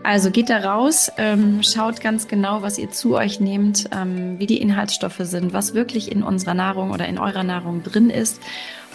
Also 0.04 0.30
geht 0.30 0.48
da 0.48 0.58
raus, 0.58 1.10
ähm, 1.18 1.62
schaut 1.62 2.00
ganz 2.00 2.28
genau, 2.28 2.62
was 2.62 2.78
ihr 2.78 2.90
zu 2.90 3.16
euch 3.16 3.40
nehmt, 3.40 3.88
ähm, 3.92 4.38
wie 4.38 4.46
die 4.46 4.60
Inhaltsstoffe 4.60 5.20
sind, 5.20 5.52
was 5.52 5.74
wirklich 5.74 6.12
in 6.12 6.22
unserer 6.22 6.54
Nahrung 6.54 6.92
oder 6.92 7.08
in 7.08 7.18
eurer 7.18 7.42
Nahrung 7.42 7.82
drin 7.82 8.10
ist 8.10 8.40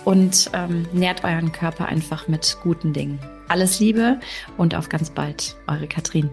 und 0.05 0.49
ähm, 0.53 0.85
nährt 0.93 1.23
euren 1.23 1.51
Körper 1.51 1.87
einfach 1.87 2.27
mit 2.27 2.57
guten 2.63 2.93
Dingen. 2.93 3.19
Alles 3.47 3.79
Liebe 3.79 4.19
und 4.57 4.75
auf 4.75 4.89
ganz 4.89 5.09
bald, 5.09 5.55
eure 5.67 5.87
Katrin. 5.87 6.29